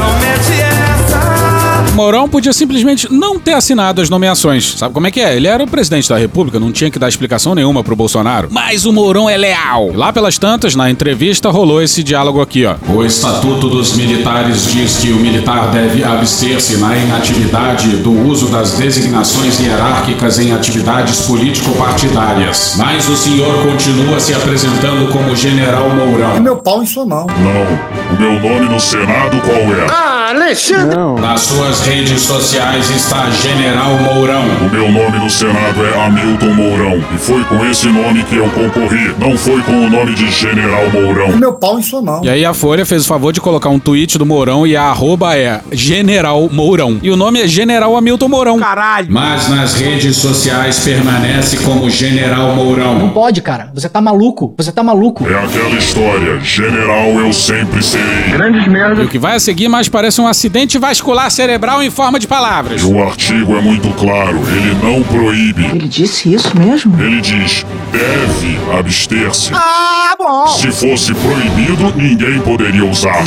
Mourão 1.93 2.27
podia 2.27 2.51
simplesmente 2.51 3.11
não 3.11 3.39
ter 3.39 3.53
assinado 3.53 4.01
as 4.01 4.09
nomeações. 4.09 4.75
Sabe 4.77 4.93
como 4.93 5.07
é 5.07 5.11
que 5.11 5.21
é? 5.21 5.35
Ele 5.35 5.47
era 5.47 5.63
o 5.63 5.67
presidente 5.67 6.09
da 6.09 6.17
República, 6.17 6.59
não 6.59 6.71
tinha 6.71 6.91
que 6.91 6.99
dar 6.99 7.07
explicação 7.07 7.55
nenhuma 7.55 7.83
pro 7.83 7.95
Bolsonaro. 7.95 8.49
Mas 8.51 8.85
o 8.85 8.91
Mourão 8.91 9.29
é 9.29 9.37
leal. 9.37 9.91
E 9.93 9.97
lá 9.97 10.11
pelas 10.11 10.37
tantas, 10.37 10.75
na 10.75 10.89
entrevista, 10.89 11.49
rolou 11.49 11.81
esse 11.81 12.03
diálogo 12.03 12.41
aqui, 12.41 12.65
ó. 12.65 12.75
O 12.89 13.03
Estatuto 13.03 13.69
dos 13.69 13.93
Militares 13.95 14.71
diz 14.71 14.97
que 14.97 15.11
o 15.11 15.17
militar 15.17 15.71
deve 15.71 16.03
abster-se 16.03 16.77
na 16.77 16.95
inatividade 16.97 17.87
do 17.97 18.11
uso 18.27 18.47
das 18.47 18.73
designações 18.73 19.59
hierárquicas 19.59 20.39
em 20.39 20.51
atividades 20.53 21.21
político-partidárias. 21.21 22.75
Mas 22.77 23.07
o 23.07 23.15
senhor 23.15 23.63
continua 23.63 24.19
se 24.19 24.33
apresentando 24.33 25.11
como 25.11 25.35
General 25.35 25.89
Mourão. 25.89 26.39
Meu 26.41 26.57
pau 26.57 26.83
em 26.83 26.85
sua 26.85 27.05
mão. 27.05 27.25
Não. 27.27 28.15
O 28.15 28.19
meu 28.19 28.39
nome 28.39 28.69
no 28.69 28.79
Senado 28.79 29.37
qual 29.41 29.57
é? 29.57 29.87
Ah, 29.89 30.29
Alexandre! 30.29 30.95
Nas 31.21 31.41
suas 31.41 31.74
redes 31.81 32.21
sociais 32.21 32.89
está 32.89 33.29
General 33.29 33.97
Mourão. 33.97 34.43
O 34.65 34.69
meu 34.69 34.91
nome 34.91 35.19
no 35.19 35.29
Senado 35.29 35.85
é 35.85 36.05
Hamilton 36.05 36.53
Mourão. 36.53 37.03
E 37.13 37.17
foi 37.17 37.43
com 37.43 37.65
esse 37.65 37.87
nome 37.87 38.23
que 38.23 38.35
eu 38.35 38.47
concorri. 38.49 39.13
Não 39.19 39.37
foi 39.37 39.61
com 39.61 39.85
o 39.85 39.89
nome 39.89 40.13
de 40.13 40.29
General 40.31 40.89
Mourão. 40.91 41.35
Meu 41.37 41.53
pau 41.53 41.77
em 41.77 41.81
sua 41.83 42.01
mão. 42.01 42.23
E 42.23 42.29
aí 42.29 42.45
a 42.45 42.53
Folha 42.53 42.85
fez 42.85 43.03
o 43.03 43.07
favor 43.07 43.33
de 43.33 43.41
colocar 43.41 43.69
um 43.69 43.79
tweet 43.79 44.17
do 44.17 44.25
Mourão 44.25 44.65
e 44.65 44.75
a 44.75 44.83
arroba 44.83 45.35
é 45.35 45.61
General 45.71 46.49
Mourão. 46.51 46.99
E 47.03 47.09
o 47.09 47.17
nome 47.17 47.41
é 47.41 47.47
General 47.47 47.95
Hamilton 47.95 48.29
Mourão. 48.29 48.59
Caralho. 48.59 49.07
Mas 49.09 49.49
nas 49.49 49.73
redes 49.73 50.17
sociais 50.17 50.79
permanece 50.79 51.57
como 51.57 51.89
General 51.89 52.55
Mourão. 52.55 52.99
Não 52.99 53.09
pode, 53.09 53.41
cara. 53.41 53.69
Você 53.73 53.89
tá 53.89 53.99
maluco. 53.99 54.53
Você 54.57 54.71
tá 54.71 54.81
maluco. 54.81 55.27
É 55.27 55.43
aquela 55.43 55.77
história. 55.77 56.39
General 56.39 57.09
eu 57.19 57.33
sempre 57.33 57.83
serei. 57.83 58.31
Grandes 58.31 58.67
merda. 58.67 59.01
E 59.01 59.05
o 59.05 59.09
que 59.09 59.19
vai 59.19 59.35
a 59.35 59.39
seguir 59.39 59.67
mais 59.67 59.89
parece 59.89 60.21
um 60.21 60.27
acidente 60.27 60.77
vascular 60.77 61.29
cerebral 61.29 61.64
em 61.83 61.89
forma 61.89 62.19
de 62.19 62.27
palavras. 62.27 62.83
O 62.83 63.01
artigo 63.01 63.57
é 63.57 63.61
muito 63.61 63.89
claro. 63.95 64.37
Ele 64.37 64.75
não 64.83 65.03
proíbe. 65.03 65.65
Ele 65.65 65.87
disse 65.87 66.33
isso 66.33 66.57
mesmo? 66.57 66.99
Ele 67.01 67.21
diz: 67.21 67.65
deve 67.91 68.57
abster-se. 68.79 69.51
Ah, 69.53 70.15
bom. 70.17 70.47
Se 70.47 70.71
fosse 70.71 71.13
proibido, 71.13 71.93
ninguém 71.95 72.39
poderia 72.41 72.85
usar. 72.85 73.23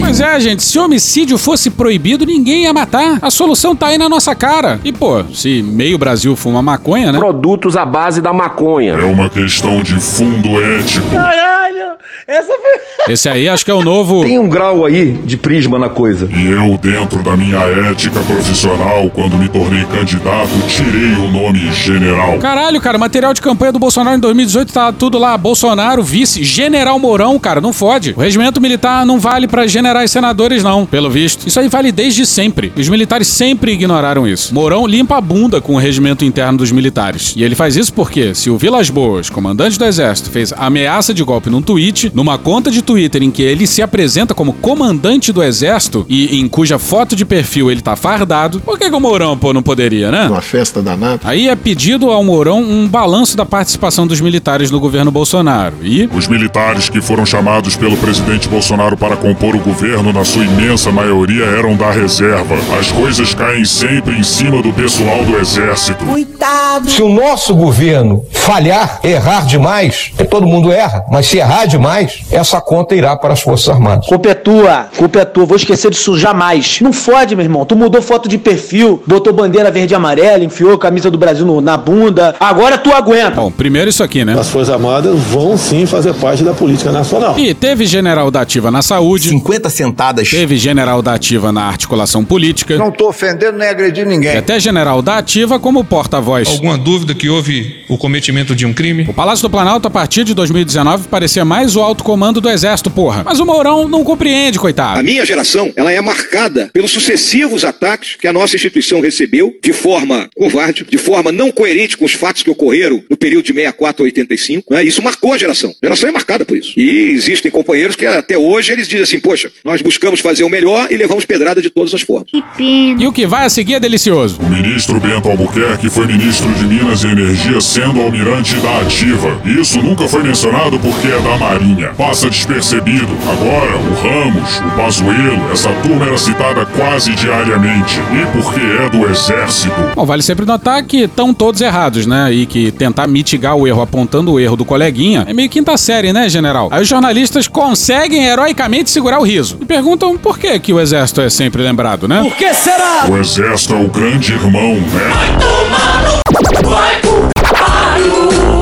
Pois 0.00 0.20
é, 0.20 0.40
gente, 0.40 0.62
se 0.62 0.78
homicídio 0.78 1.36
fosse 1.36 1.70
proibido, 1.70 2.24
ninguém 2.24 2.62
ia 2.62 2.72
matar. 2.72 3.18
A 3.20 3.30
solução 3.30 3.76
tá 3.76 3.88
aí 3.88 3.98
na 3.98 4.08
nossa 4.08 4.34
cara. 4.34 4.80
E, 4.84 4.92
pô, 4.92 5.22
se 5.32 5.62
meio 5.62 5.98
Brasil 5.98 6.34
fuma 6.36 6.62
maconha, 6.62 7.12
né? 7.12 7.18
Produtos 7.18 7.76
à 7.76 7.84
base 7.84 8.20
da 8.20 8.32
maconha. 8.32 8.94
É 8.94 9.04
uma 9.04 9.28
questão 9.28 9.82
de 9.82 9.94
fundo 9.94 10.60
ético. 10.62 11.10
Caralho. 11.10 11.98
Essa 12.26 12.52
foi... 12.52 13.12
Esse 13.12 13.28
aí 13.28 13.48
acho 13.48 13.64
que 13.64 13.70
é 13.70 13.74
o 13.74 13.82
novo. 13.82 14.22
Tem 14.22 14.38
um 14.38 14.48
grau 14.48 14.84
aí 14.84 15.12
de 15.12 15.36
prisma 15.36 15.78
na 15.78 15.88
coisa. 15.88 16.28
E 16.30 16.46
eu, 16.46 16.76
dentro 16.78 17.22
da 17.22 17.36
minha 17.36 17.58
ética 17.90 18.20
profissional, 18.20 19.10
quando 19.10 19.36
me 19.36 19.48
tornei 19.48 19.84
candidato, 19.86 20.50
tirei 20.68 21.14
o 21.14 21.30
nome 21.30 21.72
general. 21.72 22.38
Caralho, 22.38 22.80
cara, 22.80 22.98
material 22.98 23.32
de 23.32 23.40
campanha 23.40 23.72
do 23.72 23.78
Bolsonaro 23.78 24.16
em 24.16 24.20
2018 24.20 24.72
tá 24.72 24.92
tudo 24.92 25.18
lá. 25.18 25.36
Bolsonaro, 25.38 26.02
vice, 26.02 26.44
General 26.44 26.98
Mourão, 26.98 27.38
cara, 27.38 27.60
não 27.60 27.72
fode. 27.72 28.12
O 28.16 28.20
regimento 28.20 28.60
militar 28.60 29.06
não 29.06 29.18
vale 29.18 29.47
pra 29.48 29.66
generais 29.66 30.10
e 30.10 30.12
senadores, 30.12 30.62
não, 30.62 30.86
pelo 30.86 31.10
visto. 31.10 31.46
Isso 31.46 31.58
aí 31.58 31.68
vale 31.68 31.90
desde 31.90 32.24
sempre. 32.26 32.72
Os 32.76 32.88
militares 32.88 33.26
sempre 33.28 33.72
ignoraram 33.72 34.26
isso. 34.26 34.54
Mourão 34.54 34.86
limpa 34.86 35.16
a 35.16 35.20
bunda 35.20 35.60
com 35.60 35.74
o 35.74 35.78
regimento 35.78 36.24
interno 36.24 36.58
dos 36.58 36.70
militares. 36.70 37.34
E 37.36 37.42
ele 37.42 37.54
faz 37.54 37.76
isso 37.76 37.92
porque, 37.92 38.34
se 38.34 38.50
o 38.50 38.58
Vilas 38.58 38.90
Boas, 38.90 39.30
comandante 39.30 39.78
do 39.78 39.84
exército, 39.84 40.30
fez 40.30 40.52
ameaça 40.56 41.12
de 41.12 41.22
golpe 41.22 41.50
num 41.50 41.62
tweet, 41.62 42.10
numa 42.14 42.38
conta 42.38 42.70
de 42.70 42.82
Twitter 42.82 43.22
em 43.22 43.30
que 43.30 43.42
ele 43.42 43.66
se 43.66 43.82
apresenta 43.82 44.34
como 44.34 44.52
comandante 44.52 45.32
do 45.32 45.42
exército 45.42 46.04
e 46.08 46.38
em 46.38 46.48
cuja 46.48 46.78
foto 46.78 47.16
de 47.16 47.24
perfil 47.24 47.70
ele 47.70 47.80
tá 47.80 47.96
fardado, 47.96 48.60
por 48.60 48.78
que, 48.78 48.88
que 48.88 48.94
o 48.96 49.00
Mourão, 49.00 49.36
pô, 49.36 49.52
não 49.52 49.62
poderia, 49.62 50.10
né? 50.10 50.26
Uma 50.26 50.42
festa 50.42 50.82
danada. 50.82 51.20
Aí 51.24 51.48
é 51.48 51.56
pedido 51.56 52.10
ao 52.10 52.22
Mourão 52.22 52.62
um 52.62 52.86
balanço 52.86 53.36
da 53.36 53.46
participação 53.46 54.06
dos 54.06 54.20
militares 54.20 54.70
no 54.70 54.80
governo 54.80 55.10
Bolsonaro. 55.10 55.76
E 55.82 56.08
Os 56.12 56.26
militares 56.28 56.88
que 56.88 57.00
foram 57.00 57.24
chamados 57.24 57.76
pelo 57.76 57.96
presidente 57.96 58.48
Bolsonaro 58.48 58.96
para 58.96 59.16
compor 59.16 59.37
o 59.46 59.58
governo, 59.60 60.12
na 60.12 60.24
sua 60.24 60.44
imensa 60.44 60.90
maioria, 60.90 61.44
eram 61.44 61.76
da 61.76 61.90
reserva. 61.90 62.56
As 62.78 62.90
coisas 62.90 63.34
caem 63.34 63.64
sempre 63.64 64.16
em 64.18 64.22
cima 64.22 64.60
do 64.62 64.72
pessoal 64.72 65.24
do 65.24 65.36
exército. 65.38 66.04
Coitado. 66.04 66.90
Se 66.90 67.02
o 67.02 67.08
nosso 67.08 67.54
governo 67.54 68.24
falhar, 68.32 69.00
errar 69.04 69.46
demais, 69.46 70.10
todo 70.30 70.46
mundo 70.46 70.72
erra, 70.72 71.04
mas 71.10 71.26
se 71.26 71.38
errar 71.38 71.66
demais, 71.66 72.20
essa 72.30 72.60
conta 72.60 72.94
irá 72.94 73.16
para 73.16 73.32
as 73.32 73.40
Forças 73.40 73.68
Armadas. 73.68 74.06
Culpa 74.06 74.28
é 74.30 74.34
tua. 74.34 74.88
Culpa 74.96 75.20
é 75.20 75.24
tua. 75.24 75.46
Vou 75.46 75.56
esquecer 75.56 75.90
disso 75.90 76.16
jamais. 76.18 76.80
Não 76.80 76.92
fode, 76.92 77.34
meu 77.36 77.44
irmão. 77.44 77.64
Tu 77.64 77.76
mudou 77.76 78.02
foto 78.02 78.28
de 78.28 78.38
perfil, 78.38 79.02
botou 79.06 79.32
bandeira 79.32 79.70
verde 79.70 79.94
e 79.94 79.96
amarela, 79.96 80.44
enfiou 80.44 80.74
a 80.74 80.78
camisa 80.78 81.10
do 81.10 81.18
Brasil 81.18 81.46
no- 81.46 81.60
na 81.60 81.76
bunda. 81.76 82.34
Agora 82.40 82.76
tu 82.78 82.92
aguenta. 82.92 83.30
Bom, 83.36 83.50
primeiro 83.50 83.88
isso 83.88 84.02
aqui, 84.02 84.24
né? 84.24 84.36
As 84.38 84.48
Forças 84.48 84.72
Armadas 84.74 85.18
vão 85.18 85.56
sim 85.56 85.86
fazer 85.86 86.12
parte 86.14 86.42
da 86.42 86.52
política 86.52 86.90
nacional. 86.92 87.38
E 87.38 87.54
teve 87.54 87.86
general 87.86 88.30
da 88.30 88.40
ativa 88.40 88.70
na 88.70 88.82
saúde. 88.82 89.27
50 89.28 89.70
sentadas. 89.70 90.28
Teve 90.30 90.56
general 90.56 91.02
da 91.02 91.14
ativa 91.14 91.52
na 91.52 91.62
articulação 91.64 92.24
política. 92.24 92.76
Não 92.76 92.90
tô 92.90 93.08
ofendendo 93.08 93.58
nem 93.58 93.68
agredindo 93.68 94.08
E 94.10 94.14
ninguém. 94.14 94.36
até 94.36 94.58
general 94.58 95.02
da 95.02 95.18
ativa 95.18 95.58
como 95.58 95.84
porta-voz. 95.84 96.48
Alguma 96.48 96.78
dúvida 96.78 97.14
que 97.14 97.28
houve 97.28 97.84
o 97.88 97.96
cometimento 97.98 98.54
de 98.54 98.64
um 98.66 98.72
crime? 98.72 99.04
O 99.08 99.14
Palácio 99.14 99.42
do 99.42 99.50
Planalto, 99.50 99.86
a 99.88 99.90
partir 99.90 100.24
de 100.24 100.34
2019, 100.34 101.08
parecia 101.08 101.44
mais 101.44 101.76
o 101.76 101.80
alto 101.80 102.04
comando 102.04 102.40
do 102.40 102.48
Exército, 102.48 102.90
porra. 102.90 103.22
Mas 103.24 103.40
o 103.40 103.46
Mourão 103.46 103.88
não 103.88 104.04
compreende, 104.04 104.58
coitado. 104.58 105.00
A 105.00 105.02
minha 105.02 105.24
geração, 105.24 105.72
ela 105.76 105.92
é 105.92 106.00
marcada 106.00 106.70
pelos 106.72 106.90
sucessivos 106.90 107.64
ataques 107.64 108.16
que 108.16 108.26
a 108.26 108.32
nossa 108.32 108.56
instituição 108.56 109.00
recebeu 109.00 109.54
de 109.62 109.72
forma 109.72 110.28
covarde, 110.36 110.84
de 110.88 110.98
forma 110.98 111.30
não 111.32 111.50
coerente 111.50 111.96
com 111.96 112.04
os 112.04 112.12
fatos 112.12 112.42
que 112.42 112.50
ocorreram 112.50 113.02
no 113.10 113.16
período 113.16 113.44
de 113.44 113.52
64 113.52 114.02
a 114.02 114.04
85. 114.04 114.74
Né? 114.74 114.84
Isso 114.84 115.02
marcou 115.02 115.32
a 115.32 115.38
geração. 115.38 115.70
A 115.82 115.86
geração 115.86 116.08
é 116.08 116.12
marcada 116.12 116.44
por 116.44 116.56
isso. 116.56 116.72
E 116.78 117.10
existem 117.12 117.50
companheiros 117.50 117.96
que 117.96 118.06
até 118.06 118.36
hoje 118.36 118.72
eles 118.72 118.88
dizem 118.88 119.04
assim, 119.08 119.20
poxa, 119.20 119.50
nós 119.64 119.82
buscamos 119.82 120.20
fazer 120.20 120.44
o 120.44 120.48
melhor 120.48 120.88
e 120.90 120.96
levamos 120.96 121.24
pedrada 121.24 121.60
de 121.60 121.70
todas 121.70 121.92
as 121.94 122.02
formas. 122.02 122.28
E 122.58 123.06
o 123.06 123.12
que 123.12 123.26
vai 123.26 123.46
a 123.46 123.50
seguir 123.50 123.74
é 123.74 123.80
delicioso. 123.80 124.38
O 124.40 124.48
ministro 124.48 125.00
Bento 125.00 125.28
Albuquerque 125.28 125.88
foi 125.88 126.06
ministro 126.06 126.48
de 126.54 126.64
Minas 126.64 127.04
e 127.04 127.08
Energia, 127.08 127.60
sendo 127.60 128.00
almirante 128.00 128.54
da 128.56 128.80
ativa. 128.80 129.40
Isso 129.44 129.80
nunca 129.80 130.06
foi 130.08 130.22
mencionado 130.22 130.78
porque 130.78 131.08
é 131.08 131.20
da 131.20 131.36
Marinha. 131.36 131.88
Passa 131.96 132.28
despercebido. 132.28 133.08
Agora, 133.30 133.76
o 133.76 133.94
Ramos, 134.02 134.58
o 134.58 134.76
Pazuello, 134.76 135.52
essa 135.52 135.72
turma 135.82 136.06
era 136.06 136.18
citada 136.18 136.66
quase 136.66 137.14
diariamente. 137.14 137.98
E 138.12 138.26
porque 138.36 138.60
é 138.60 138.88
do 138.90 139.08
Exército. 139.08 139.74
Bom, 139.94 140.04
vale 140.04 140.22
sempre 140.22 140.44
notar 140.44 140.82
que 140.84 141.04
estão 141.04 141.32
todos 141.32 141.60
errados, 141.60 142.06
né? 142.06 142.32
E 142.32 142.46
que 142.46 142.70
tentar 142.72 143.06
mitigar 143.06 143.56
o 143.56 143.66
erro 143.66 143.80
apontando 143.80 144.32
o 144.32 144.40
erro 144.40 144.56
do 144.56 144.64
coleguinha 144.64 145.24
é 145.26 145.32
meio 145.32 145.48
quinta 145.48 145.76
série, 145.76 146.12
né, 146.12 146.28
general? 146.28 146.68
Aí 146.70 146.82
os 146.82 146.88
jornalistas 146.88 147.48
conseguem 147.48 148.24
heroicamente 148.26 148.90
segurar 148.98 149.20
o 149.20 149.22
riso. 149.22 149.58
E 149.60 149.64
perguntam 149.64 150.18
por 150.18 150.38
que, 150.38 150.58
que 150.58 150.72
o 150.72 150.80
exército 150.80 151.20
é 151.20 151.30
sempre 151.30 151.62
lembrado, 151.62 152.08
né? 152.08 152.20
Por 152.22 152.34
que 152.36 152.52
será? 152.52 153.06
O 153.08 153.16
Exército 153.16 153.74
é 153.74 153.76
o 153.76 153.88
grande 153.88 154.32
irmão, 154.32 154.74
né? 154.74 156.18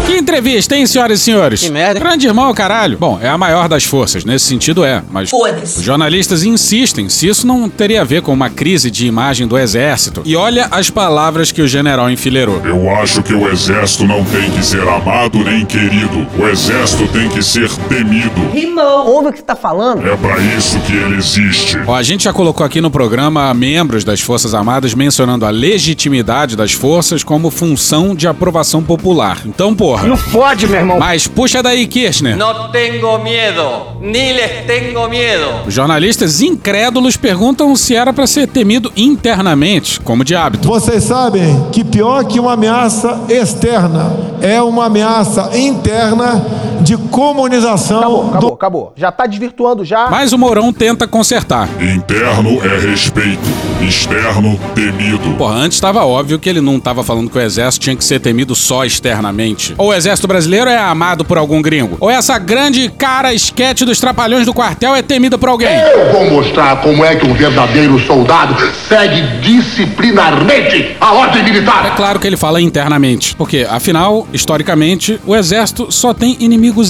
Que 0.06 0.16
entrevista, 0.18 0.76
hein, 0.76 0.86
senhoras 0.86 1.20
e 1.20 1.22
senhores? 1.24 1.60
Que 1.60 1.68
merda. 1.70 1.98
Grande 1.98 2.28
irmão, 2.28 2.54
caralho. 2.54 2.96
Bom, 2.96 3.18
é 3.20 3.28
a 3.28 3.36
maior 3.36 3.68
das 3.68 3.82
forças, 3.82 4.24
nesse 4.24 4.46
sentido 4.46 4.84
é, 4.84 5.02
mas 5.10 5.28
Foda-se. 5.30 5.80
os 5.80 5.84
jornalistas 5.84 6.44
insistem 6.44 7.08
se 7.08 7.26
isso 7.26 7.44
não 7.44 7.68
teria 7.68 8.02
a 8.02 8.04
ver 8.04 8.22
com 8.22 8.32
uma 8.32 8.48
crise 8.48 8.88
de 8.88 9.04
imagem 9.06 9.48
do 9.48 9.58
exército. 9.58 10.22
E 10.24 10.36
olha 10.36 10.68
as 10.70 10.88
palavras 10.90 11.50
que 11.50 11.60
o 11.60 11.66
general 11.66 12.08
enfileirou. 12.08 12.62
Eu 12.64 12.88
acho 12.96 13.20
que 13.22 13.34
o 13.34 13.48
Exército 13.50 14.04
não 14.04 14.24
tem 14.24 14.48
que 14.50 14.64
ser 14.64 14.82
amado 14.82 15.38
nem 15.38 15.64
querido. 15.66 16.24
O 16.38 16.46
Exército 16.46 17.08
tem 17.08 17.28
que 17.28 17.42
ser 17.42 17.68
temido. 17.88 18.48
Rimou. 18.52 19.06
Ouve 19.08 19.28
o 19.28 19.32
que 19.32 19.38
você 19.38 19.44
tá 19.44 19.56
falando? 19.56 20.06
É 20.06 20.16
para 20.16 20.38
isso 20.38 20.78
que 20.80 20.92
ele 20.92 21.16
existe. 21.16 21.78
Ó, 21.86 21.94
a 21.94 22.02
gente 22.04 22.24
já 22.24 22.32
colocou 22.32 22.64
aqui 22.64 22.80
no 22.80 22.90
programa 22.92 23.52
membros 23.52 24.04
das 24.04 24.20
Forças 24.20 24.54
Armadas 24.54 24.94
mencionando 24.94 25.44
a 25.44 25.50
legitimidade 25.50 26.54
das 26.56 26.72
forças 26.72 27.24
como 27.24 27.50
função 27.50 28.14
de 28.14 28.28
aprovação 28.28 28.82
popular. 28.84 29.40
Então, 29.44 29.74
porra. 29.96 30.08
Não 30.08 30.16
fode, 30.16 30.66
meu 30.66 30.78
irmão. 30.80 30.98
Mas 30.98 31.26
puxa 31.26 31.62
daí, 31.62 31.86
Kirchner. 31.86 32.36
Não 32.36 32.70
tenho 32.70 33.18
medo, 33.22 33.62
nem 34.00 34.32
les 34.32 34.66
tenho 34.66 35.08
medo. 35.08 35.66
Os 35.66 35.74
jornalistas 35.74 36.40
incrédulos 36.40 37.16
perguntam 37.16 37.74
se 37.74 37.94
era 37.94 38.12
para 38.12 38.26
ser 38.26 38.46
temido 38.46 38.92
internamente, 38.96 40.00
como 40.00 40.24
de 40.24 40.34
hábito. 40.34 40.68
Vocês 40.68 41.04
sabem 41.04 41.66
que 41.72 41.82
pior 41.82 42.24
que 42.24 42.38
uma 42.38 42.52
ameaça 42.52 43.22
externa 43.28 44.12
é 44.40 44.60
uma 44.60 44.86
ameaça 44.86 45.50
interna 45.56 46.44
de 46.86 46.96
comunização. 46.96 47.98
Acabou, 47.98 48.28
acabou, 48.28 48.52
acabou. 48.54 48.92
Já 48.96 49.10
tá 49.10 49.26
desvirtuando 49.26 49.84
já. 49.84 50.08
Mas 50.08 50.32
o 50.32 50.38
Mourão 50.38 50.72
tenta 50.72 51.06
consertar. 51.08 51.68
Interno 51.82 52.60
é 52.64 52.78
respeito, 52.78 53.40
externo 53.80 54.58
temido. 54.74 55.34
Porra, 55.36 55.56
antes 55.56 55.76
estava 55.76 56.04
óbvio 56.04 56.38
que 56.38 56.48
ele 56.48 56.60
não 56.60 56.76
estava 56.76 57.02
falando 57.02 57.28
que 57.28 57.36
o 57.36 57.40
exército 57.40 57.82
tinha 57.82 57.96
que 57.96 58.04
ser 58.04 58.20
temido 58.20 58.54
só 58.54 58.84
externamente. 58.84 59.74
Ou 59.76 59.88
o 59.88 59.94
exército 59.94 60.28
brasileiro 60.28 60.70
é 60.70 60.78
amado 60.78 61.24
por 61.24 61.36
algum 61.36 61.60
gringo, 61.60 61.96
ou 61.98 62.08
essa 62.08 62.38
grande 62.38 62.88
cara 62.88 63.34
esquete 63.34 63.84
dos 63.84 63.98
trapalhões 63.98 64.46
do 64.46 64.54
quartel 64.54 64.94
é 64.94 65.02
temida 65.02 65.36
por 65.36 65.48
alguém. 65.48 65.68
Eu 65.68 66.12
vou 66.12 66.30
mostrar 66.30 66.80
como 66.82 67.04
é 67.04 67.16
que 67.16 67.26
um 67.26 67.34
verdadeiro 67.34 67.98
soldado 67.98 68.54
segue 68.88 69.22
disciplinarmente 69.40 70.96
a 71.00 71.12
ordem 71.14 71.42
militar. 71.42 71.86
É 71.86 71.96
claro 71.96 72.20
que 72.20 72.26
ele 72.26 72.36
fala 72.36 72.60
internamente, 72.60 73.34
porque 73.34 73.66
afinal, 73.68 74.28
historicamente, 74.32 75.20
o 75.26 75.34
exército 75.34 75.90
só 75.90 76.14
tem 76.14 76.36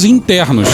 internos. 0.05 0.69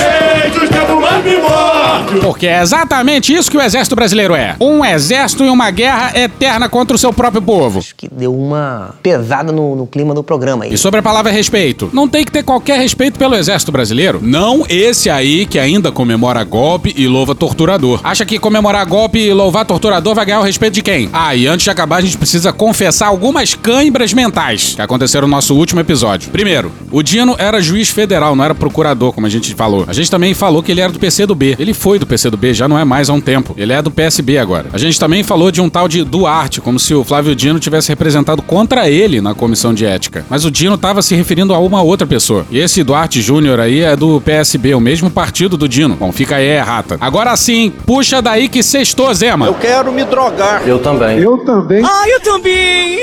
Porque 2.22 2.46
é 2.46 2.60
exatamente 2.60 3.32
isso 3.32 3.50
que 3.50 3.56
o 3.56 3.60
exército 3.60 3.96
brasileiro 3.96 4.34
é. 4.34 4.56
Um 4.60 4.84
exército 4.84 5.44
e 5.44 5.48
uma 5.48 5.70
guerra 5.70 6.12
eterna 6.18 6.68
contra 6.68 6.94
o 6.94 6.98
seu 6.98 7.12
próprio 7.12 7.42
povo. 7.42 7.78
Acho 7.78 7.94
que 7.94 8.08
deu 8.08 8.34
uma 8.34 8.94
pesada 9.02 9.52
no, 9.52 9.74
no 9.74 9.86
clima 9.86 10.14
do 10.14 10.22
programa 10.22 10.64
aí. 10.64 10.74
E 10.74 10.78
sobre 10.78 11.00
a 11.00 11.02
palavra 11.02 11.30
respeito, 11.32 11.90
não 11.92 12.08
tem 12.08 12.24
que 12.24 12.32
ter 12.32 12.42
qualquer 12.42 12.78
respeito 12.78 13.18
pelo 13.18 13.34
exército 13.34 13.72
brasileiro. 13.72 14.20
Não 14.22 14.64
esse 14.68 15.10
aí 15.10 15.46
que 15.46 15.58
ainda 15.58 15.90
comemora 15.90 16.42
golpe 16.44 16.94
e 16.96 17.06
louva 17.06 17.34
torturador. 17.34 18.00
Acha 18.04 18.24
que 18.24 18.38
comemorar 18.38 18.84
golpe 18.86 19.18
e 19.18 19.32
louvar 19.32 19.64
torturador 19.64 20.14
vai 20.14 20.26
ganhar 20.26 20.40
o 20.40 20.44
respeito 20.44 20.74
de 20.74 20.82
quem? 20.82 21.08
Ah, 21.12 21.34
e 21.34 21.46
antes 21.46 21.64
de 21.64 21.70
acabar, 21.70 21.96
a 21.96 22.00
gente 22.00 22.18
precisa 22.18 22.52
confessar 22.52 23.08
algumas 23.08 23.54
cãibras 23.54 24.12
mentais 24.12 24.74
que 24.74 24.82
aconteceram 24.82 25.26
no 25.26 25.34
nosso 25.34 25.54
último 25.54 25.80
episódio. 25.80 26.30
Primeiro, 26.30 26.72
o 26.90 27.02
Dino 27.02 27.34
era 27.38 27.60
juiz 27.60 27.88
federal, 27.88 28.36
não 28.36 28.44
era 28.44 28.54
procurador, 28.54 29.12
como 29.12 29.26
a 29.26 29.30
gente 29.30 29.54
falou. 29.54 29.84
A 29.88 29.92
gente 29.92 30.10
também 30.10 30.34
falou 30.34 30.62
que 30.62 30.70
ele 30.70 30.80
era 30.80 30.92
do 30.92 30.98
PCdoB. 30.98 31.56
Ele 31.58 31.71
foi 31.72 31.98
do 31.98 32.06
PCdoB, 32.06 32.54
já 32.54 32.68
não 32.68 32.78
é 32.78 32.84
mais 32.84 33.08
há 33.08 33.12
um 33.12 33.20
tempo. 33.20 33.54
Ele 33.56 33.72
é 33.72 33.80
do 33.80 33.90
PSB 33.90 34.38
agora. 34.38 34.66
A 34.72 34.78
gente 34.78 34.98
também 34.98 35.22
falou 35.22 35.50
de 35.50 35.60
um 35.60 35.68
tal 35.68 35.88
de 35.88 36.04
Duarte, 36.04 36.60
como 36.60 36.78
se 36.78 36.94
o 36.94 37.04
Flávio 37.04 37.34
Dino 37.34 37.58
tivesse 37.58 37.88
representado 37.88 38.42
contra 38.42 38.88
ele 38.88 39.20
na 39.20 39.34
comissão 39.34 39.72
de 39.72 39.84
ética. 39.84 40.24
Mas 40.28 40.44
o 40.44 40.50
Dino 40.50 40.74
estava 40.74 41.02
se 41.02 41.14
referindo 41.14 41.54
a 41.54 41.58
uma 41.58 41.82
outra 41.82 42.06
pessoa. 42.06 42.46
E 42.50 42.58
esse 42.58 42.82
Duarte 42.82 43.20
Júnior 43.20 43.60
aí 43.60 43.80
é 43.80 43.96
do 43.96 44.20
PSB, 44.20 44.74
o 44.74 44.80
mesmo 44.80 45.10
partido 45.10 45.56
do 45.56 45.68
Dino. 45.68 45.96
Bom, 45.96 46.12
fica 46.12 46.36
aí, 46.36 46.46
errata. 46.46 46.96
Agora 47.00 47.36
sim, 47.36 47.72
puxa 47.86 48.20
daí 48.20 48.48
que 48.48 48.62
sextou, 48.62 49.12
Zema. 49.14 49.46
Eu 49.46 49.54
quero 49.54 49.92
me 49.92 50.04
drogar. 50.04 50.62
Eu 50.66 50.78
também. 50.78 51.18
Eu 51.18 51.38
também. 51.38 51.82
Ah, 51.84 52.08
eu 52.08 52.20
também. 52.20 52.98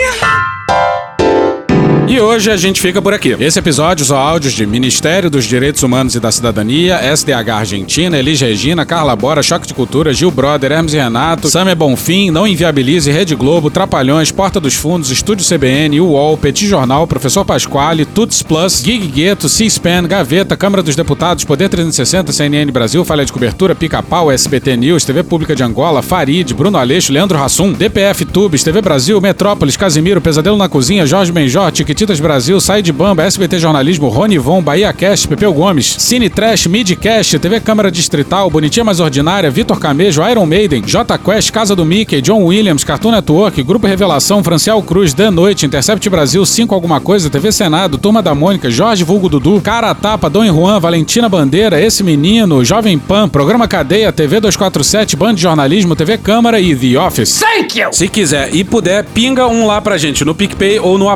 E 2.10 2.20
hoje 2.20 2.50
a 2.50 2.58
gente 2.58 2.82
fica 2.82 3.00
por 3.00 3.14
aqui. 3.14 3.36
Esse 3.40 3.60
episódio 3.60 4.04
são 4.04 4.18
áudios 4.18 4.54
de 4.54 4.66
Ministério 4.66 5.30
dos 5.30 5.46
Direitos 5.46 5.84
Humanos 5.84 6.16
e 6.16 6.20
da 6.20 6.32
Cidadania, 6.32 7.00
SDH 7.16 7.50
Argentina, 7.52 8.18
Elis 8.18 8.42
Regina, 8.42 8.84
Carla 8.84 9.16
Bora, 9.16 9.44
Choque 9.44 9.68
de 9.68 9.76
Cultura, 9.76 10.12
Gil 10.12 10.32
Brother, 10.32 10.72
Hermes 10.72 10.96
e 10.96 10.98
Renato, 10.98 11.50
Samia 11.50 11.76
Bonfim, 11.76 12.32
Não 12.32 12.48
Inviabilize, 12.48 13.12
Rede 13.12 13.36
Globo, 13.36 13.70
Trapalhões, 13.70 14.32
Porta 14.32 14.60
dos 14.60 14.74
Fundos, 14.74 15.12
Estúdio 15.12 15.46
CBN, 15.46 16.02
UOL, 16.02 16.36
Petit 16.36 16.68
Jornal, 16.68 17.06
Professor 17.06 17.46
Pasquale, 17.46 18.08
Tuts 18.08 18.42
Plus, 18.42 18.82
Gig 18.84 19.06
Gueto, 19.06 19.48
C-SPAN, 19.48 20.08
Gaveta, 20.08 20.58
Câmara 20.58 20.82
dos 20.82 20.96
Deputados, 20.96 21.44
Poder 21.44 21.70
360, 21.70 22.34
CNN 22.34 22.72
Brasil, 22.72 23.06
Falha 23.06 23.24
de 23.24 23.32
Cobertura, 23.32 23.76
Pica-Pau, 23.76 24.32
SBT 24.32 24.76
News, 24.78 25.06
TV 25.06 25.22
Pública 25.22 25.56
de 25.56 25.62
Angola, 25.62 26.02
Farid, 26.02 26.56
Bruno 26.56 26.80
Aleixo, 26.80 27.14
Leandro 27.14 27.38
Hassum, 27.38 27.72
DPF 27.72 28.26
Tubes, 28.26 28.64
TV 28.64 28.82
Brasil, 28.82 29.22
Metrópolis, 29.22 29.78
Casimiro, 29.78 30.20
Pesadelo 30.20 30.58
na 30.58 30.68
Cozinha, 30.68 31.06
Jorge 31.06 31.32
Benjor, 31.32 31.72
Tiquititas 32.00 32.22
Brasil, 32.22 32.62
Sai 32.62 32.82
de 32.82 32.94
Bamba, 32.94 33.24
SBT 33.24 33.60
Jornalismo, 33.60 34.08
Rony 34.08 34.38
Von, 34.38 34.62
Bahia 34.62 34.94
Cast, 34.94 35.28
Pepeu 35.28 35.54
Gomes, 35.54 35.98
Cine 36.00 36.30
Trash, 36.30 36.66
Midcast, 36.66 37.38
TV 37.38 37.60
Câmara 37.60 37.92
Distrital, 37.92 38.50
Bonitinha 38.50 38.86
Mais 38.86 39.02
Ordinária, 39.02 39.52
Vitor 39.52 39.78
Camejo, 39.78 40.24
Iron 40.24 40.46
Maiden, 40.46 40.82
J 40.82 41.18
Quest, 41.18 41.52
Casa 41.52 41.76
do 41.76 41.84
Mickey, 41.84 42.22
John 42.22 42.46
Williams, 42.46 42.86
Cartoon 42.86 43.12
Network, 43.12 43.62
Grupo 43.64 43.86
Revelação, 43.86 44.42
Franciel 44.42 44.82
Cruz, 44.82 45.14
The 45.14 45.30
Noite, 45.30 45.66
Intercept 45.66 46.10
Brasil, 46.10 46.46
5 46.46 46.74
Alguma 46.74 47.02
Coisa, 47.02 47.30
TV 47.30 47.52
Senado, 47.52 47.98
Turma 47.98 48.22
da 48.22 48.34
Mônica, 48.34 48.72
Jorge 48.72 49.04
Vulgo 49.04 49.28
Dudu, 49.28 49.60
Cara 49.60 49.94
Tapa, 49.94 50.30
Dom 50.30 50.46
Juan, 50.46 50.80
Valentina 50.80 51.28
Bandeira, 51.28 51.82
Esse 51.82 52.02
Menino, 52.02 52.64
Jovem 52.64 52.98
Pan, 52.98 53.28
Programa 53.28 53.68
Cadeia, 53.68 54.14
TV 54.14 54.40
247, 54.40 55.18
Band 55.18 55.34
de 55.34 55.42
Jornalismo, 55.42 55.98
TV 55.98 56.18
Câmara 56.18 56.62
e 56.62 56.74
The 56.74 56.98
Office. 56.98 57.42
Thank 57.42 57.78
you. 57.78 57.92
Se 57.92 58.08
quiser 58.08 58.56
e 58.56 58.64
puder, 58.64 59.04
pinga 59.04 59.48
um 59.48 59.68
lá 59.68 59.82
pra 59.82 59.98
gente 59.98 60.24
no 60.24 60.34
PicPay 60.34 60.80
ou 60.80 60.98
no 60.98 61.10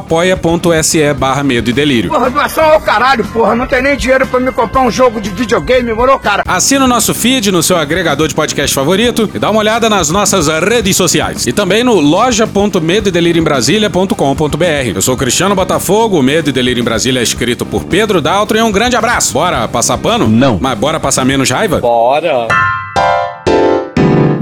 apoia.se 0.64 1.14
barra 1.14 1.44
medo 1.44 1.70
e 1.70 1.74
delírio. 1.74 2.10
Porra, 2.10 2.30
doação 2.30 2.64
ao 2.64 2.80
caralho, 2.80 3.26
porra. 3.26 3.54
Não 3.56 3.68
tem 3.68 3.82
nem 3.82 3.98
dinheiro 3.98 4.26
pra 4.28 4.40
me 4.40 4.52
comprar 4.52 4.82
um 4.82 4.92
jogo 4.92 5.20
de 5.20 5.30
videogame, 5.30 5.94
morou, 5.94 6.18
cara? 6.20 6.44
Assina 6.48 6.86
o 6.86 6.88
nosso 6.88 7.14
feed 7.14 7.52
no 7.52 7.62
seu 7.62 7.76
agregador 7.78 8.26
de 8.28 8.36
podcast 8.36 8.74
favorito 8.74 9.30
e 9.34 9.40
dá 9.40 9.52
uma 9.52 9.60
olhada 9.60 9.90
nas 9.90 10.10
nossas 10.10 10.48
redes 10.48 10.96
sociais. 10.96 11.46
E 11.46 11.52
também 11.52 11.84
no 11.84 12.00
loja.medoedelirioembrasilha.com.br. 12.00 14.96
Eu 14.96 15.02
sou 15.02 15.18
Cristiano 15.18 15.56
Botafogo, 15.56 16.20
o 16.20 16.24
Medo 16.24 16.50
e 16.50 16.54
Delírio 16.54 16.82
em 16.82 16.86
Brasília 16.86 17.20
é 17.20 17.24
escrito 17.24 17.66
por 17.66 17.84
Pedro 17.84 18.22
Daltro 18.22 18.58
e 18.58 18.62
um 18.62 18.72
grande 18.72 18.96
abraço. 18.96 19.34
Bora 19.34 19.68
passar 19.68 19.98
pano? 19.98 20.28
Não. 20.28 20.60
Mas 20.62 20.78
bora 20.78 21.00
passar 21.00 21.26
menos 21.26 21.50
raiva? 21.50 21.80
Bora. 21.80 22.48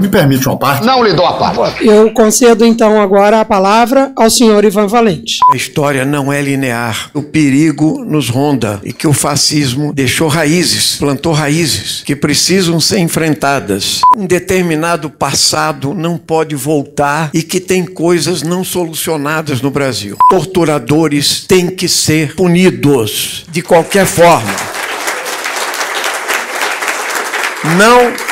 Me 0.02 0.08
permite 0.08 0.48
uma 0.48 0.56
parte? 0.56 0.84
Não 0.84 1.04
lhe 1.04 1.12
dou 1.12 1.24
a 1.24 1.34
parte. 1.34 1.86
Eu 1.86 2.10
concedo 2.10 2.64
então 2.64 3.00
agora 3.00 3.40
a 3.40 3.44
palavra 3.44 4.10
ao 4.16 4.28
senhor 4.28 4.64
Ivan 4.64 4.88
Valente. 4.88 5.36
A 5.52 5.56
história 5.56 6.04
não 6.04 6.32
é 6.32 6.42
linear. 6.42 7.08
O 7.14 7.22
perigo 7.22 8.04
nos 8.04 8.28
ronda 8.28 8.80
e 8.82 8.92
que 8.92 9.06
o 9.06 9.12
fascismo 9.12 9.92
deixou 9.92 10.26
raízes, 10.26 10.96
plantou 10.96 11.32
raízes 11.32 12.02
que 12.04 12.16
precisam 12.16 12.80
ser 12.80 12.98
enfrentadas. 12.98 14.00
Um 14.16 14.26
determinado 14.26 15.08
passado 15.08 15.94
não 15.94 16.18
pode 16.18 16.56
voltar 16.56 17.30
e 17.32 17.40
que 17.40 17.60
tem 17.60 17.86
coisas 17.86 18.42
não 18.42 18.64
solucionadas 18.64 19.60
no 19.60 19.70
Brasil. 19.70 20.16
Torturadores 20.28 21.44
têm 21.46 21.68
que 21.68 21.88
ser 21.88 22.34
punidos 22.34 23.44
de 23.52 23.62
qualquer 23.62 24.06
forma. 24.06 24.50
Não 27.78 28.31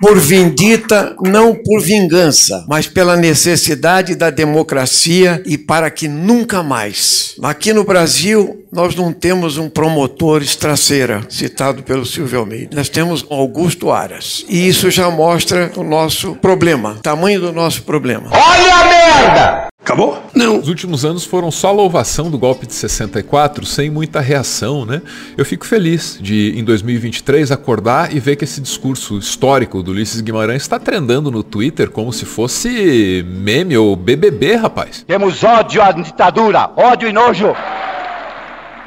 por 0.00 0.18
vindita, 0.18 1.14
não 1.20 1.54
por 1.54 1.82
vingança, 1.82 2.64
mas 2.66 2.86
pela 2.86 3.16
necessidade 3.16 4.14
da 4.14 4.30
democracia 4.30 5.42
e 5.44 5.58
para 5.58 5.90
que 5.90 6.08
nunca 6.08 6.62
mais. 6.62 7.34
Aqui 7.42 7.72
no 7.72 7.84
Brasil, 7.84 8.64
nós 8.72 8.94
não 8.94 9.12
temos 9.12 9.58
um 9.58 9.68
promotor 9.68 10.42
estraceira, 10.42 11.22
citado 11.28 11.82
pelo 11.82 12.06
Silvio 12.06 12.40
Almeida. 12.40 12.76
Nós 12.76 12.88
temos 12.88 13.26
Augusto 13.28 13.90
Aras. 13.90 14.44
E 14.48 14.66
isso 14.66 14.90
já 14.90 15.10
mostra 15.10 15.70
o 15.76 15.84
nosso 15.84 16.34
problema, 16.36 16.92
o 16.92 17.02
tamanho 17.02 17.40
do 17.40 17.52
nosso 17.52 17.82
problema. 17.82 18.30
Olha 18.32 18.74
a 18.74 18.84
merda! 18.84 19.69
Acabou? 19.82 20.22
Não. 20.34 20.58
Os 20.58 20.68
últimos 20.68 21.04
anos 21.04 21.24
foram 21.24 21.50
só 21.50 21.72
louvação 21.72 22.30
do 22.30 22.38
golpe 22.38 22.66
de 22.66 22.74
64, 22.74 23.64
sem 23.64 23.88
muita 23.88 24.20
reação, 24.20 24.84
né? 24.84 25.00
Eu 25.36 25.44
fico 25.44 25.66
feliz 25.66 26.18
de, 26.20 26.54
em 26.56 26.62
2023, 26.62 27.50
acordar 27.50 28.14
e 28.14 28.20
ver 28.20 28.36
que 28.36 28.44
esse 28.44 28.60
discurso 28.60 29.18
histórico 29.18 29.82
do 29.82 29.90
Ulisses 29.90 30.20
Guimarães 30.20 30.62
está 30.62 30.78
trendando 30.78 31.30
no 31.30 31.42
Twitter 31.42 31.90
como 31.90 32.12
se 32.12 32.26
fosse 32.26 33.24
meme 33.26 33.76
ou 33.76 33.96
BBB, 33.96 34.56
rapaz. 34.56 35.04
Temos 35.06 35.42
ódio 35.42 35.82
à 35.82 35.90
ditadura, 35.92 36.70
ódio 36.76 37.08
e 37.08 37.12
nojo. 37.12 37.56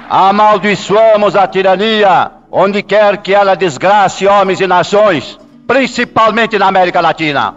Amaldiçoamos 0.10 1.36
a 1.36 1.48
tirania, 1.48 2.32
onde 2.52 2.84
quer 2.84 3.18
que 3.18 3.34
ela 3.34 3.56
desgrace 3.56 4.28
homens 4.28 4.62
e 4.62 4.68
nações, 4.68 5.40
principalmente 5.66 6.60
na 6.60 6.68
América 6.68 7.02
Latina. 7.02 7.56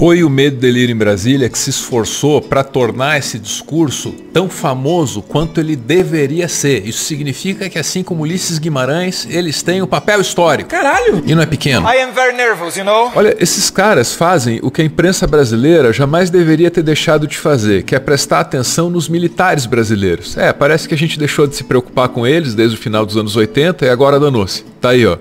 Foi 0.00 0.24
o 0.24 0.30
Medo 0.30 0.56
e 0.56 0.60
Delírio 0.60 0.94
em 0.94 0.96
Brasília 0.96 1.46
que 1.50 1.58
se 1.58 1.68
esforçou 1.68 2.40
para 2.40 2.64
tornar 2.64 3.18
esse 3.18 3.38
discurso 3.38 4.12
tão 4.32 4.48
famoso 4.48 5.20
quanto 5.20 5.60
ele 5.60 5.76
deveria 5.76 6.48
ser. 6.48 6.88
Isso 6.88 7.04
significa 7.04 7.68
que, 7.68 7.78
assim 7.78 8.02
como 8.02 8.22
Ulisses 8.22 8.58
Guimarães, 8.58 9.26
eles 9.28 9.62
têm 9.62 9.82
um 9.82 9.86
papel 9.86 10.22
histórico. 10.22 10.70
Caralho! 10.70 11.22
E 11.26 11.34
não 11.34 11.42
é 11.42 11.46
pequeno. 11.46 11.86
I 11.86 12.00
am 12.00 12.12
very 12.12 12.34
nervous, 12.34 12.78
you 12.78 12.84
know? 12.84 13.12
Olha, 13.14 13.36
esses 13.38 13.68
caras 13.68 14.14
fazem 14.14 14.58
o 14.62 14.70
que 14.70 14.80
a 14.80 14.84
imprensa 14.86 15.26
brasileira 15.26 15.92
jamais 15.92 16.30
deveria 16.30 16.70
ter 16.70 16.82
deixado 16.82 17.26
de 17.26 17.36
fazer, 17.36 17.82
que 17.82 17.94
é 17.94 17.98
prestar 17.98 18.40
atenção 18.40 18.88
nos 18.88 19.06
militares 19.06 19.66
brasileiros. 19.66 20.34
É, 20.34 20.50
parece 20.50 20.88
que 20.88 20.94
a 20.94 20.98
gente 20.98 21.18
deixou 21.18 21.46
de 21.46 21.54
se 21.54 21.64
preocupar 21.64 22.08
com 22.08 22.26
eles 22.26 22.54
desde 22.54 22.74
o 22.74 22.80
final 22.80 23.04
dos 23.04 23.18
anos 23.18 23.36
80 23.36 23.84
e 23.84 23.90
agora 23.90 24.18
danou-se. 24.18 24.64
Tá 24.80 24.90
aí, 24.92 25.04
ó. 25.04 25.18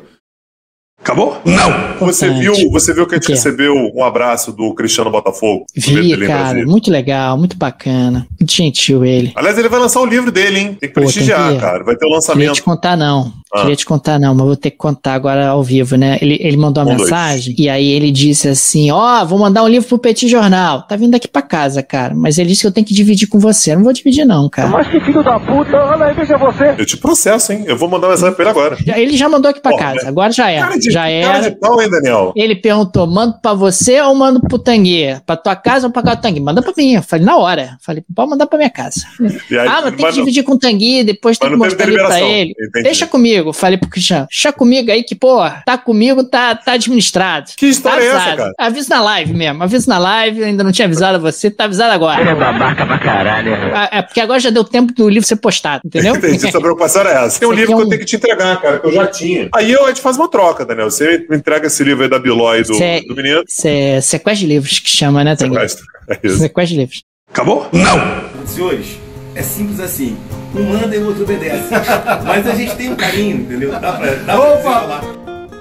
Acabou? 1.01 1.41
Não! 1.45 1.97
Você 2.07 2.29
viu, 2.29 2.53
você 2.71 2.93
viu 2.93 3.07
que 3.07 3.15
a 3.15 3.17
gente 3.17 3.29
recebeu 3.29 3.73
um 3.95 4.03
abraço 4.03 4.51
do 4.51 4.73
Cristiano 4.75 5.09
Botafogo? 5.09 5.65
Vi, 5.75 6.15
cara, 6.27 6.65
muito 6.65 6.91
legal, 6.91 7.37
muito 7.37 7.57
bacana. 7.57 8.27
Muito 8.39 8.51
gentil 8.51 9.03
ele. 9.05 9.31
Aliás, 9.35 9.57
ele 9.57 9.69
vai 9.69 9.79
lançar 9.79 10.01
o 10.01 10.05
livro 10.05 10.31
dele, 10.31 10.59
hein? 10.59 10.77
Tem 10.79 10.89
que 10.89 10.95
Pô, 10.95 11.01
tem 11.01 11.03
prestigiar, 11.05 11.53
que- 11.53 11.59
cara. 11.59 11.83
Vai 11.83 11.95
ter 11.95 12.05
o 12.05 12.09
Queria 12.09 12.15
lançamento. 12.15 12.53
te 12.53 12.63
contar, 12.63 12.95
não. 12.97 13.31
Ah. 13.53 13.61
Queria 13.61 13.75
te 13.75 13.85
contar, 13.85 14.19
não, 14.19 14.35
mas 14.35 14.45
vou 14.45 14.55
ter 14.55 14.69
que 14.71 14.77
contar 14.77 15.13
agora 15.15 15.47
ao 15.47 15.63
vivo, 15.63 15.95
né? 15.95 16.17
Ele, 16.21 16.37
ele 16.39 16.55
mandou 16.57 16.83
uma 16.83 16.93
Um, 16.93 16.97
dois. 16.97 17.09
mensagem 17.09 17.55
e 17.57 17.67
aí 17.67 17.87
ele 17.87 18.11
disse 18.11 18.47
assim: 18.47 18.91
Ó, 18.91 19.25
vou 19.25 19.39
mandar 19.39 19.63
um 19.63 19.67
livro 19.67 19.87
pro 19.89 19.97
Petit 19.97 20.27
Jornal. 20.27 20.83
Tá 20.83 20.95
vindo 20.95 21.15
aqui 21.15 21.27
pra 21.27 21.41
casa, 21.41 21.81
cara. 21.81 22.13
Mas 22.15 22.37
ele 22.37 22.49
disse 22.49 22.61
que 22.61 22.67
eu 22.67 22.71
tenho 22.71 22.85
que 22.85 22.93
dividir 22.93 23.27
com 23.27 23.39
você. 23.39 23.71
Eu 23.71 23.77
não 23.77 23.83
vou 23.83 23.93
dividir, 23.93 24.23
não, 24.25 24.47
cara. 24.49 24.69
Mas 24.69 24.87
que 24.87 24.99
filho 24.99 25.23
da 25.23 25.39
puta, 25.39 25.75
olha 25.77 26.05
aí, 26.05 26.13
veja 26.13 26.37
você. 26.37 26.75
Eu 26.77 26.85
te 26.85 26.95
processo, 26.97 27.51
hein? 27.51 27.63
Eu 27.65 27.75
vou 27.77 27.89
mandar 27.89 28.09
mensagem 28.09 28.35
pra 28.35 28.43
ele 28.43 28.51
agora. 28.51 28.77
Já- 28.85 28.99
Ele 28.99 29.17
já 29.17 29.27
mandou 29.27 29.49
aqui 29.49 29.59
pra 29.61 29.71
Porra, 29.71 29.83
casa. 29.83 30.03
né? 30.03 30.09
Agora 30.09 30.31
já. 30.31 30.45
Cara 30.45 30.77
de, 30.77 30.91
já 30.91 31.39
de 31.39 31.51
pau, 31.57 31.81
hein, 31.81 31.89
Daniel? 31.89 32.31
Ele 32.35 32.55
perguntou: 32.55 33.07
mando 33.07 33.35
pra 33.41 33.53
você 33.55 33.99
ou 34.01 34.13
mando 34.13 34.41
pro 34.41 34.59
Tanguê? 34.59 35.17
Pra 35.25 35.35
tua 35.35 35.55
casa 35.55 35.87
ou 35.87 35.93
pra 35.93 36.03
casa 36.03 36.17
do 36.17 36.21
Tanguê? 36.21 36.39
Manda 36.39 36.61
pra 36.61 36.73
mim. 36.77 36.93
Eu 36.93 37.01
falei, 37.03 37.25
na 37.25 37.37
hora. 37.37 37.77
Falei, 37.81 38.03
pode 38.15 38.29
mandar 38.29 38.45
pra 38.45 38.57
minha 38.57 38.69
casa. 38.69 39.01
Aí, 39.19 39.57
ah, 39.57 39.79
mas 39.81 39.83
tem 39.85 39.95
que 39.95 40.01
mas 40.03 40.15
não- 40.15 40.23
dividir 40.23 40.43
com 40.43 40.53
o 40.53 40.59
Tanguy, 40.59 41.03
depois 41.03 41.37
tem 41.37 41.49
que 41.49 41.55
mostrar 41.55 41.85
ali 41.87 41.95
pra 41.97 42.21
ele. 42.21 42.53
Entendi. 42.59 42.83
Deixa 42.83 43.07
comigo, 43.07 43.38
falei 43.53 43.77
pro 43.77 43.89
Cristiano. 43.89 44.27
Deixa 44.29 44.51
comigo 44.51 44.91
aí 44.91 45.03
que, 45.03 45.15
pô, 45.15 45.37
tá 45.65 45.77
comigo, 45.77 46.23
tá, 46.23 46.55
tá 46.55 46.73
administrado. 46.73 47.51
Que 47.57 47.67
história 47.67 47.99
tá 47.99 48.03
é 48.03 48.07
essa, 48.07 48.17
avisado. 48.17 48.37
cara? 48.37 48.53
Avisa 48.57 48.95
na 48.95 49.01
live 49.01 49.33
mesmo, 49.33 49.63
avisa 49.63 49.85
na 49.89 49.97
live, 49.97 50.39
eu 50.41 50.45
ainda 50.45 50.63
não 50.63 50.71
tinha 50.71 50.85
avisado 50.85 51.19
você, 51.19 51.49
tá 51.51 51.65
avisado 51.65 51.91
agora. 51.93 52.21
Ele 52.21 52.29
é 52.29 52.35
babaca 52.35 52.85
pra 52.85 52.99
caralho. 52.99 53.53
Ah, 53.73 53.89
É 53.91 54.01
porque 54.01 54.19
agora 54.21 54.39
já 54.39 54.49
deu 54.49 54.63
tempo 54.63 54.93
do 54.93 55.07
livro 55.09 55.27
ser 55.27 55.35
postado, 55.37 55.81
entendeu? 55.85 56.15
Entendi, 56.19 56.51
sua 56.51 56.61
preocupação 56.61 57.01
era 57.01 57.25
essa. 57.25 57.39
Tem 57.39 57.47
um 57.47 57.51
Você 57.51 57.57
livro 57.59 57.75
que 57.75 57.81
eu 57.81 57.85
um- 57.85 57.89
tenho 57.89 57.99
que 58.01 58.05
te 58.05 58.15
entregar, 58.15 58.61
cara, 58.61 58.79
que 58.79 58.87
eu 58.87 58.91
já 58.91 59.07
tinha. 59.07 59.49
Aí 59.55 59.71
eu, 59.71 59.85
a 59.85 59.89
gente 59.89 60.01
faz 60.01 60.15
uma 60.17 60.29
troca, 60.29 60.65
Daniel. 60.65 60.89
Você 60.91 61.25
me 61.29 61.37
entrega 61.37 61.67
esse 61.67 61.83
livro 61.83 62.03
aí 62.03 62.09
da 62.09 62.19
Biló 62.19 62.55
e 62.55 62.63
do, 62.63 62.73
Cê- 62.75 63.01
do 63.07 63.15
menino. 63.15 63.43
Cê- 63.47 63.99
sequestro 64.01 64.47
de 64.47 64.53
livros 64.53 64.79
que 64.79 64.89
chama, 64.89 65.23
né, 65.23 65.35
Tanguy? 65.35 65.55
Sequestro. 65.55 65.85
É 66.09 66.19
isso. 66.23 66.37
Sequestro 66.39 66.75
de 66.75 66.81
livros. 66.81 67.03
Acabou? 67.31 67.67
Não! 67.71 68.45
Senhores, 68.45 68.97
é 69.39 69.43
simples 69.43 69.79
assim. 69.79 70.17
Um 70.53 70.63
manda 70.63 70.95
e 70.95 70.99
o 70.99 71.07
outro 71.07 71.23
obedece. 71.23 71.69
Mas 72.25 72.45
a 72.45 72.53
gente 72.53 72.75
tem 72.75 72.91
um 72.91 72.95
carinho, 72.95 73.37
entendeu? 73.37 73.71
Dá 73.71 73.93
pra, 73.93 74.15
dá 74.15 74.37
pra 74.37 74.55
desenrolar. 74.55 75.03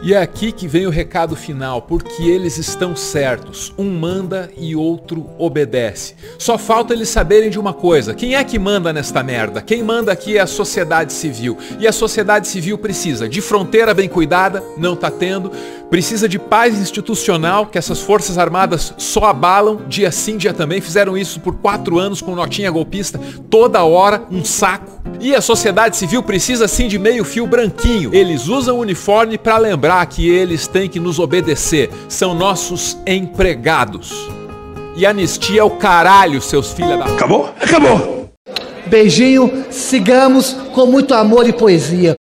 E 0.01 0.15
é 0.15 0.23
aqui 0.23 0.53
que 0.53 0.69
vem 0.69 0.87
o 0.87 0.91
recado 0.91 1.35
final, 1.35 1.83
porque 1.83 2.23
eles 2.23 2.57
estão 2.57 2.95
certos. 2.95 3.73
Um 3.77 3.91
manda 3.91 4.49
e 4.57 4.77
outro 4.77 5.29
obedece. 5.37 6.15
Só 6.39 6.57
falta 6.57 6.93
eles 6.93 7.09
saberem 7.09 7.51
de 7.51 7.59
uma 7.59 7.73
coisa: 7.73 8.15
quem 8.15 8.37
é 8.37 8.45
que 8.45 8.59
manda 8.59 8.93
nesta 8.93 9.23
merda? 9.23 9.61
Quem 9.61 9.83
manda 9.83 10.13
aqui 10.13 10.39
é 10.39 10.41
a 10.41 10.47
sociedade 10.47 11.13
civil. 11.13 11.59
E 11.81 11.87
a 11.87 11.93
sociedade 11.93 12.47
civil 12.47 12.79
precisa 12.79 13.29
de 13.29 13.41
fronteira 13.41 13.93
bem 13.93 14.09
cuidada, 14.09 14.63
não 14.77 14.95
tá 14.95 15.11
tendo. 15.11 15.51
Precisa 15.91 16.29
de 16.29 16.39
paz 16.39 16.79
institucional, 16.79 17.67
que 17.67 17.79
essas 17.79 18.01
forças 18.01 18.37
armadas 18.37 18.93
só 18.99 19.25
abalam, 19.25 19.81
dia 19.89 20.13
sim, 20.13 20.37
dia 20.37 20.53
também. 20.53 20.83
Fizeram 20.83 21.17
isso 21.17 21.41
por 21.41 21.55
quatro 21.57 21.99
anos 21.99 22.21
com 22.21 22.35
notinha 22.35 22.71
golpista, 22.71 23.19
toda 23.49 23.83
hora, 23.83 24.23
um 24.31 24.45
saco. 24.45 25.01
E 25.19 25.35
a 25.35 25.41
sociedade 25.41 25.97
civil 25.97 26.23
precisa 26.23 26.69
sim 26.69 26.89
de 26.89 26.99
meio 26.99 27.25
fio 27.25 27.47
branquinho. 27.47 28.15
Eles 28.15 28.49
usam 28.49 28.77
o 28.77 28.81
uniforme 28.81 29.39
para 29.39 29.57
lembrar 29.57 30.05
que 30.07 30.29
eles 30.29 30.67
têm 30.67 30.91
que 30.91 31.01
nos 31.01 31.19
obedecer. 31.19 31.91
São 32.07 32.35
nossos 32.35 32.99
empregados. 33.07 34.13
E 34.95 35.07
anistia 35.07 35.61
é 35.61 35.65
o 35.65 35.71
caralho, 35.71 36.43
seus 36.43 36.73
filha 36.73 36.99
da. 36.99 37.07
Acabou? 37.07 37.55
Acabou! 37.61 38.31
Beijinho, 38.87 39.65
sigamos 39.71 40.53
com 40.75 40.87
muito 40.87 41.15
amor 41.15 41.49
e 41.49 41.53
poesia. 41.53 42.18